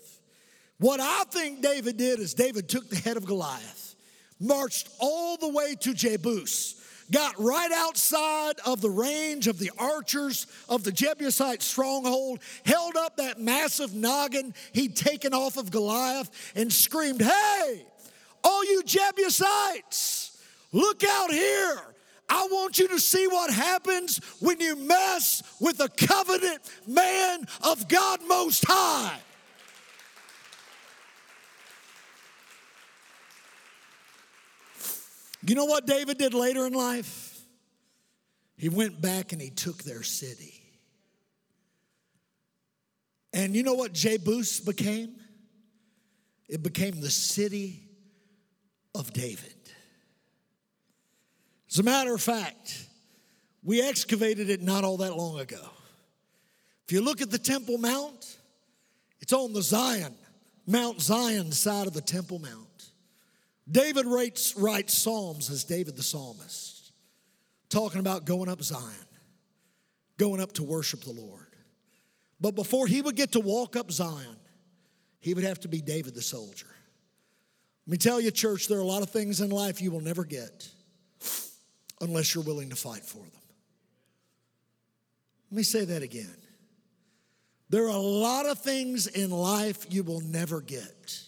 What 0.80 0.99
I 0.99 1.23
think 1.32 1.62
David 1.62 1.97
did 1.97 2.19
is 2.19 2.34
David 2.34 2.69
took 2.69 2.89
the 2.89 2.95
head 2.95 3.17
of 3.17 3.25
Goliath, 3.25 3.95
marched 4.39 4.89
all 4.99 5.38
the 5.38 5.49
way 5.49 5.75
to 5.82 5.89
Jebus, 5.93 6.77
got 7.12 7.39
right 7.39 7.72
outside 7.72 8.56
of 8.65 8.82
the 8.82 8.89
range 8.89 9.48
of 9.48 9.60
the 9.60 9.72
archers 9.78 10.48
of 10.67 10.84
the 10.84 10.91
Jebusite 10.91 11.62
stronghold, 11.62 12.39
held 12.65 12.96
up 12.96 13.17
that 13.17 13.39
massive 13.39 13.93
noggin 13.93 14.54
he'd 14.74 14.96
taken 14.96 15.34
off 15.34 15.58
of 15.58 15.72
Goliath, 15.72 16.30
and 16.56 16.72
screamed, 16.72 17.22
Hey, 17.22 17.86
all 18.43 18.65
you 18.65 18.84
Jebusites, 18.84 20.41
look 20.72 21.04
out 21.04 21.32
here. 21.32 21.82
I 22.30 22.48
want 22.52 22.78
you 22.78 22.89
to 22.89 23.00
see 23.00 23.26
what 23.28 23.54
happens 23.54 24.20
when 24.39 24.60
you 24.60 24.76
mess 24.76 25.43
with 25.62 25.80
a 25.80 25.88
covenant 25.88 26.60
man 26.86 27.46
of 27.63 27.88
God 27.88 28.20
Most 28.28 28.65
High. 28.67 29.17
You 35.47 35.55
know 35.55 35.65
what 35.65 35.86
David 35.86 36.17
did 36.17 36.33
later 36.33 36.67
in 36.67 36.73
life? 36.73 37.39
He 38.57 38.69
went 38.69 38.99
back 39.01 39.31
and 39.31 39.41
he 39.41 39.49
took 39.49 39.83
their 39.83 40.03
city. 40.03 40.53
And 43.33 43.55
you 43.55 43.63
know 43.63 43.75
what 43.75 43.93
Jebus 43.93 44.65
became? 44.65 45.15
It 46.49 46.63
became 46.63 46.99
the 46.99 47.10
city 47.10 47.83
of 48.95 49.13
David. 49.13 49.53
As 51.69 51.79
a 51.79 51.83
matter 51.83 52.13
of 52.13 52.21
fact, 52.21 52.88
we 53.63 53.81
excavated 53.81 54.49
it 54.49 54.62
not 54.62 54.83
all 54.83 54.97
that 54.97 55.15
long 55.15 55.39
ago. 55.39 55.69
If 56.86 56.93
you 56.93 57.01
look 57.01 57.21
at 57.21 57.29
the 57.29 57.38
Temple 57.38 57.77
Mount, 57.77 58.38
it's 59.19 59.33
on 59.33 59.53
the 59.53 59.62
Zion, 59.62 60.15
Mount 60.65 61.01
Zion 61.01 61.51
side 61.51 61.86
of 61.86 61.93
the 61.93 62.01
Temple 62.01 62.39
Mount. 62.39 62.66
David 63.69 64.06
writes, 64.06 64.56
writes 64.56 64.97
Psalms 64.97 65.49
as 65.49 65.63
David 65.63 65.97
the 65.97 66.03
psalmist, 66.03 66.91
talking 67.69 67.99
about 67.99 68.25
going 68.25 68.49
up 68.49 68.62
Zion, 68.62 68.84
going 70.17 70.41
up 70.41 70.53
to 70.53 70.63
worship 70.63 71.01
the 71.01 71.12
Lord. 71.12 71.47
But 72.39 72.56
before 72.56 72.88
he 72.88 73.01
would 73.01 73.15
get 73.15 73.34
to 73.34 73.39
walk 73.39 73.75
up 73.75 73.91
Zion, 73.91 74.38
he 75.19 75.34
would 75.34 75.43
have 75.43 75.60
to 75.62 75.67
be 75.67 75.82
David 75.82 76.15
the 76.15 76.21
soldier. 76.21 76.67
Let 77.86 77.91
me 77.91 77.97
tell 77.97 78.21
you, 78.21 78.32
church, 78.32 78.67
there 78.67 78.77
are 78.77 78.82
a 78.82 78.86
lot 78.86 79.01
of 79.01 79.10
things 79.10 79.41
in 79.41 79.49
life 79.49 79.82
you 79.82 79.91
will 79.91 80.01
never 80.01 80.23
get 80.23 80.69
unless 81.99 82.36
you're 82.36 82.43
willing 82.43 82.69
to 82.69 82.75
fight 82.75 83.03
for 83.03 83.17
them. 83.17 83.32
Let 85.51 85.58
me 85.58 85.63
say 85.63 85.86
that 85.86 86.03
again. 86.03 86.36
There 87.69 87.86
are 87.86 87.95
a 87.95 87.97
lot 87.97 88.45
of 88.45 88.60
things 88.60 89.08
in 89.08 89.30
life 89.32 89.86
you 89.89 90.03
will 90.03 90.21
never 90.21 90.62
get 90.62 91.21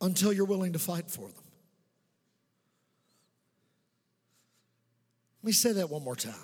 until 0.00 0.32
you're 0.32 0.46
willing 0.46 0.72
to 0.72 0.78
fight 0.78 1.10
for 1.10 1.28
them. 1.28 1.44
Let 5.42 5.46
me 5.46 5.52
say 5.52 5.72
that 5.72 5.88
one 5.88 6.04
more 6.04 6.16
time. 6.16 6.34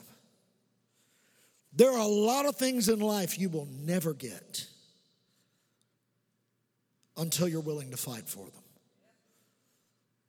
There 1.75 1.93
are 1.93 2.01
a 2.01 2.07
lot 2.07 2.47
of 2.47 2.57
things 2.57 2.89
in 2.89 3.01
life 3.01 3.39
you 3.39 3.51
will 3.51 3.69
never 3.71 4.15
get 4.15 4.67
until 7.19 7.49
you're 7.49 7.61
willing 7.61 7.91
to 7.91 7.97
fight 7.97 8.29
for 8.29 8.45
them. 8.47 8.63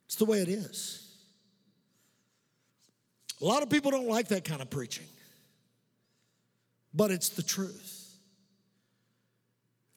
It's 0.05 0.15
the 0.15 0.25
way 0.25 0.41
it 0.41 0.49
is. 0.49 1.03
A 3.41 3.45
lot 3.45 3.63
of 3.63 3.69
people 3.69 3.91
don't 3.91 4.07
like 4.07 4.29
that 4.29 4.43
kind 4.43 4.61
of 4.61 4.69
preaching, 4.69 5.05
but 6.93 7.11
it's 7.11 7.29
the 7.29 7.43
truth. 7.43 8.17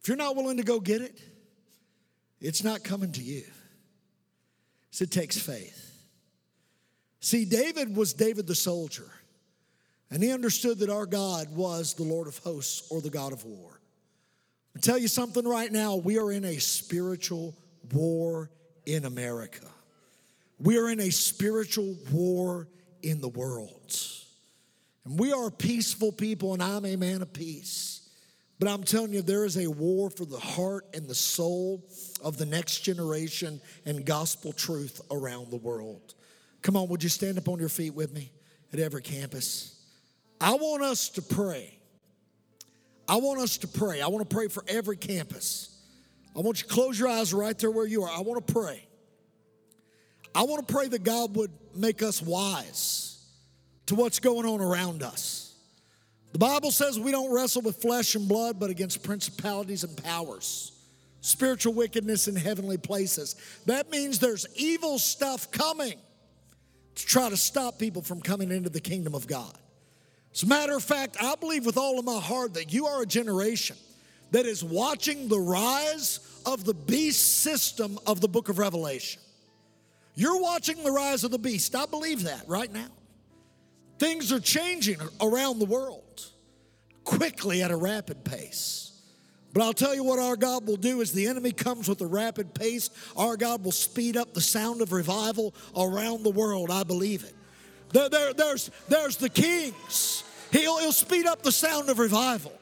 If 0.02 0.08
you're 0.08 0.16
not 0.16 0.36
willing 0.36 0.58
to 0.58 0.62
go 0.62 0.78
get 0.78 1.00
it, 1.00 1.18
it's 2.40 2.64
not 2.64 2.82
coming 2.82 3.12
to 3.12 3.22
you. 3.22 3.44
So 4.90 5.04
it 5.04 5.10
takes 5.10 5.38
faith. 5.38 5.86
See, 7.20 7.44
David 7.44 7.94
was 7.94 8.14
David 8.14 8.46
the 8.46 8.54
soldier, 8.54 9.08
and 10.10 10.22
he 10.22 10.32
understood 10.32 10.78
that 10.78 10.90
our 10.90 11.06
God 11.06 11.54
was 11.54 11.94
the 11.94 12.02
Lord 12.02 12.26
of 12.26 12.38
hosts 12.38 12.90
or 12.90 13.00
the 13.00 13.10
God 13.10 13.32
of 13.32 13.44
war. 13.44 13.80
I 14.74 14.80
tell 14.80 14.98
you 14.98 15.08
something 15.08 15.46
right 15.46 15.70
now, 15.70 15.96
we 15.96 16.18
are 16.18 16.32
in 16.32 16.44
a 16.44 16.58
spiritual 16.58 17.54
war 17.92 18.50
in 18.86 19.04
America. 19.04 19.66
We 20.58 20.78
are 20.78 20.88
in 20.88 21.00
a 21.00 21.10
spiritual 21.10 21.96
war 22.10 22.68
in 23.02 23.20
the 23.20 23.28
world. 23.28 23.96
And 25.04 25.18
we 25.18 25.32
are 25.32 25.50
peaceful 25.50 26.12
people, 26.12 26.54
and 26.54 26.62
I'm 26.62 26.84
a 26.84 26.96
man 26.96 27.22
of 27.22 27.32
peace. 27.32 27.99
But 28.60 28.68
I'm 28.68 28.84
telling 28.84 29.14
you, 29.14 29.22
there 29.22 29.46
is 29.46 29.56
a 29.56 29.66
war 29.68 30.10
for 30.10 30.26
the 30.26 30.38
heart 30.38 30.84
and 30.92 31.08
the 31.08 31.14
soul 31.14 31.82
of 32.22 32.36
the 32.36 32.44
next 32.44 32.80
generation 32.80 33.58
and 33.86 34.04
gospel 34.04 34.52
truth 34.52 35.00
around 35.10 35.50
the 35.50 35.56
world. 35.56 36.14
Come 36.60 36.76
on, 36.76 36.88
would 36.88 37.02
you 37.02 37.08
stand 37.08 37.38
up 37.38 37.48
on 37.48 37.58
your 37.58 37.70
feet 37.70 37.94
with 37.94 38.12
me 38.12 38.30
at 38.70 38.78
every 38.78 39.00
campus? 39.00 39.82
I 40.38 40.52
want 40.52 40.82
us 40.82 41.08
to 41.10 41.22
pray. 41.22 41.74
I 43.08 43.16
want 43.16 43.40
us 43.40 43.56
to 43.58 43.66
pray. 43.66 44.02
I 44.02 44.08
want 44.08 44.28
to 44.28 44.34
pray 44.34 44.48
for 44.48 44.62
every 44.68 44.98
campus. 44.98 45.80
I 46.36 46.40
want 46.40 46.62
you 46.62 46.68
to 46.68 46.74
close 46.74 47.00
your 47.00 47.08
eyes 47.08 47.32
right 47.32 47.58
there 47.58 47.70
where 47.70 47.86
you 47.86 48.02
are. 48.02 48.10
I 48.10 48.20
want 48.20 48.46
to 48.46 48.52
pray. 48.52 48.86
I 50.34 50.42
want 50.42 50.68
to 50.68 50.72
pray 50.72 50.86
that 50.86 51.02
God 51.02 51.34
would 51.34 51.50
make 51.74 52.02
us 52.02 52.20
wise 52.20 53.24
to 53.86 53.94
what's 53.94 54.18
going 54.18 54.46
on 54.46 54.60
around 54.60 55.02
us. 55.02 55.49
The 56.32 56.38
Bible 56.38 56.70
says 56.70 56.98
we 56.98 57.10
don't 57.10 57.32
wrestle 57.32 57.62
with 57.62 57.82
flesh 57.82 58.14
and 58.14 58.28
blood, 58.28 58.60
but 58.60 58.70
against 58.70 59.02
principalities 59.02 59.84
and 59.84 59.96
powers, 59.96 60.72
spiritual 61.20 61.74
wickedness 61.74 62.28
in 62.28 62.36
heavenly 62.36 62.78
places. 62.78 63.36
That 63.66 63.90
means 63.90 64.18
there's 64.18 64.46
evil 64.54 64.98
stuff 64.98 65.50
coming 65.50 65.98
to 66.94 67.06
try 67.06 67.28
to 67.28 67.36
stop 67.36 67.78
people 67.78 68.02
from 68.02 68.20
coming 68.20 68.50
into 68.50 68.70
the 68.70 68.80
kingdom 68.80 69.14
of 69.14 69.26
God. 69.26 69.56
As 70.32 70.44
a 70.44 70.46
matter 70.46 70.76
of 70.76 70.84
fact, 70.84 71.16
I 71.20 71.34
believe 71.34 71.66
with 71.66 71.76
all 71.76 71.98
of 71.98 72.04
my 72.04 72.20
heart 72.20 72.54
that 72.54 72.72
you 72.72 72.86
are 72.86 73.02
a 73.02 73.06
generation 73.06 73.76
that 74.30 74.46
is 74.46 74.62
watching 74.62 75.26
the 75.26 75.40
rise 75.40 76.20
of 76.46 76.64
the 76.64 76.74
beast 76.74 77.40
system 77.40 77.98
of 78.06 78.20
the 78.20 78.28
book 78.28 78.48
of 78.48 78.58
Revelation. 78.58 79.20
You're 80.14 80.40
watching 80.40 80.82
the 80.84 80.92
rise 80.92 81.24
of 81.24 81.32
the 81.32 81.38
beast. 81.38 81.74
I 81.74 81.86
believe 81.86 82.22
that 82.24 82.44
right 82.46 82.72
now. 82.72 82.88
Things 83.98 84.32
are 84.32 84.40
changing 84.40 84.98
around 85.20 85.58
the 85.58 85.66
world 85.66 86.04
quickly 87.10 87.60
at 87.60 87.72
a 87.72 87.76
rapid 87.76 88.24
pace. 88.24 88.92
But 89.52 89.64
I'll 89.64 89.72
tell 89.72 89.96
you 89.96 90.04
what 90.04 90.20
our 90.20 90.36
God 90.36 90.64
will 90.64 90.76
do 90.76 91.02
as 91.02 91.10
the 91.10 91.26
enemy 91.26 91.50
comes 91.50 91.88
with 91.88 92.00
a 92.02 92.06
rapid 92.06 92.54
pace, 92.54 92.88
our 93.16 93.36
God 93.36 93.64
will 93.64 93.72
speed 93.72 94.16
up 94.16 94.32
the 94.32 94.40
sound 94.40 94.80
of 94.80 94.92
revival 94.92 95.52
around 95.76 96.22
the 96.22 96.30
world. 96.30 96.70
I 96.70 96.84
believe 96.84 97.24
it. 97.24 97.34
There, 97.92 98.08
there, 98.08 98.32
there's, 98.32 98.70
there's 98.88 99.16
the 99.16 99.28
kings. 99.28 100.22
He'll, 100.52 100.78
he'll 100.78 100.92
speed 100.92 101.26
up 101.26 101.42
the 101.42 101.50
sound 101.50 101.88
of 101.90 101.98
revival. 101.98 102.52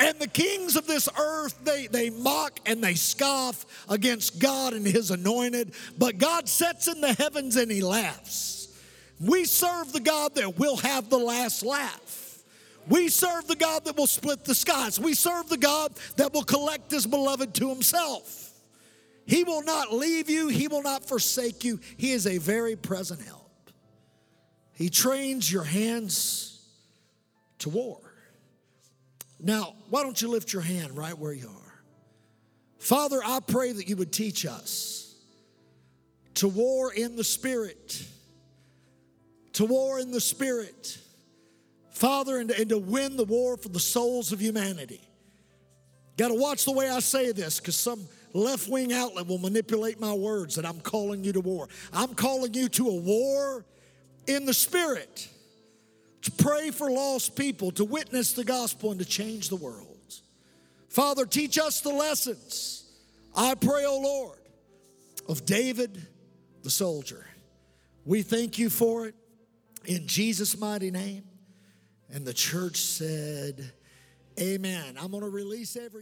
And 0.00 0.18
the 0.18 0.26
kings 0.26 0.74
of 0.74 0.88
this 0.88 1.08
earth, 1.16 1.56
they, 1.62 1.86
they 1.86 2.10
mock 2.10 2.58
and 2.66 2.82
they 2.82 2.94
scoff 2.94 3.64
against 3.88 4.40
God 4.40 4.72
and 4.72 4.84
his 4.84 5.12
anointed, 5.12 5.72
but 5.96 6.18
God 6.18 6.48
sits 6.48 6.88
in 6.88 7.00
the 7.00 7.12
heavens 7.12 7.54
and 7.54 7.70
he 7.70 7.80
laughs. 7.80 8.76
We 9.20 9.44
serve 9.44 9.92
the 9.92 10.00
God 10.00 10.34
that 10.34 10.58
will 10.58 10.78
have 10.78 11.08
the 11.08 11.18
last 11.18 11.62
laugh. 11.62 12.11
We 12.88 13.08
serve 13.08 13.46
the 13.46 13.56
God 13.56 13.84
that 13.84 13.96
will 13.96 14.06
split 14.06 14.44
the 14.44 14.54
skies. 14.54 14.98
We 14.98 15.14
serve 15.14 15.48
the 15.48 15.56
God 15.56 15.92
that 16.16 16.32
will 16.32 16.42
collect 16.42 16.90
his 16.90 17.06
beloved 17.06 17.54
to 17.54 17.68
himself. 17.68 18.50
He 19.24 19.44
will 19.44 19.62
not 19.62 19.92
leave 19.92 20.28
you, 20.28 20.48
he 20.48 20.68
will 20.68 20.82
not 20.82 21.06
forsake 21.06 21.64
you. 21.64 21.80
He 21.96 22.12
is 22.12 22.26
a 22.26 22.38
very 22.38 22.76
present 22.76 23.22
help. 23.22 23.50
He 24.72 24.88
trains 24.88 25.52
your 25.52 25.64
hands 25.64 26.60
to 27.60 27.68
war. 27.68 28.00
Now, 29.38 29.74
why 29.90 30.02
don't 30.02 30.20
you 30.20 30.28
lift 30.28 30.52
your 30.52 30.62
hand 30.62 30.96
right 30.96 31.16
where 31.16 31.32
you 31.32 31.48
are? 31.48 31.82
Father, 32.78 33.20
I 33.24 33.38
pray 33.40 33.72
that 33.72 33.88
you 33.88 33.96
would 33.96 34.12
teach 34.12 34.44
us 34.44 35.14
to 36.34 36.48
war 36.48 36.92
in 36.92 37.14
the 37.14 37.24
Spirit, 37.24 38.04
to 39.54 39.64
war 39.64 40.00
in 40.00 40.10
the 40.10 40.20
Spirit. 40.20 40.98
Father, 42.02 42.40
and, 42.40 42.50
and 42.50 42.68
to 42.68 42.78
win 42.78 43.16
the 43.16 43.22
war 43.22 43.56
for 43.56 43.68
the 43.68 43.78
souls 43.78 44.32
of 44.32 44.40
humanity. 44.40 45.08
Got 46.16 46.28
to 46.30 46.34
watch 46.34 46.64
the 46.64 46.72
way 46.72 46.90
I 46.90 46.98
say 46.98 47.30
this 47.30 47.60
because 47.60 47.76
some 47.76 48.08
left 48.34 48.68
wing 48.68 48.92
outlet 48.92 49.28
will 49.28 49.38
manipulate 49.38 50.00
my 50.00 50.12
words 50.12 50.56
that 50.56 50.66
I'm 50.66 50.80
calling 50.80 51.22
you 51.22 51.32
to 51.32 51.40
war. 51.40 51.68
I'm 51.92 52.12
calling 52.14 52.54
you 52.54 52.68
to 52.70 52.88
a 52.88 52.96
war 52.96 53.64
in 54.26 54.46
the 54.46 54.52
Spirit 54.52 55.28
to 56.22 56.32
pray 56.32 56.72
for 56.72 56.90
lost 56.90 57.36
people, 57.36 57.70
to 57.70 57.84
witness 57.84 58.32
the 58.32 58.42
gospel, 58.42 58.90
and 58.90 58.98
to 58.98 59.06
change 59.06 59.48
the 59.48 59.54
world. 59.54 59.86
Father, 60.88 61.24
teach 61.24 61.56
us 61.56 61.82
the 61.82 61.94
lessons. 61.94 62.84
I 63.36 63.54
pray, 63.54 63.84
O 63.84 63.90
oh 63.90 64.00
Lord, 64.00 64.38
of 65.28 65.46
David 65.46 66.04
the 66.64 66.70
soldier. 66.70 67.24
We 68.04 68.22
thank 68.22 68.58
you 68.58 68.70
for 68.70 69.06
it 69.06 69.14
in 69.84 70.08
Jesus' 70.08 70.58
mighty 70.58 70.90
name. 70.90 71.28
And 72.12 72.26
the 72.26 72.34
church 72.34 72.76
said, 72.76 73.72
Amen. 74.40 74.96
I'm 75.00 75.10
going 75.10 75.22
to 75.22 75.28
release 75.28 75.76
every. 75.76 76.00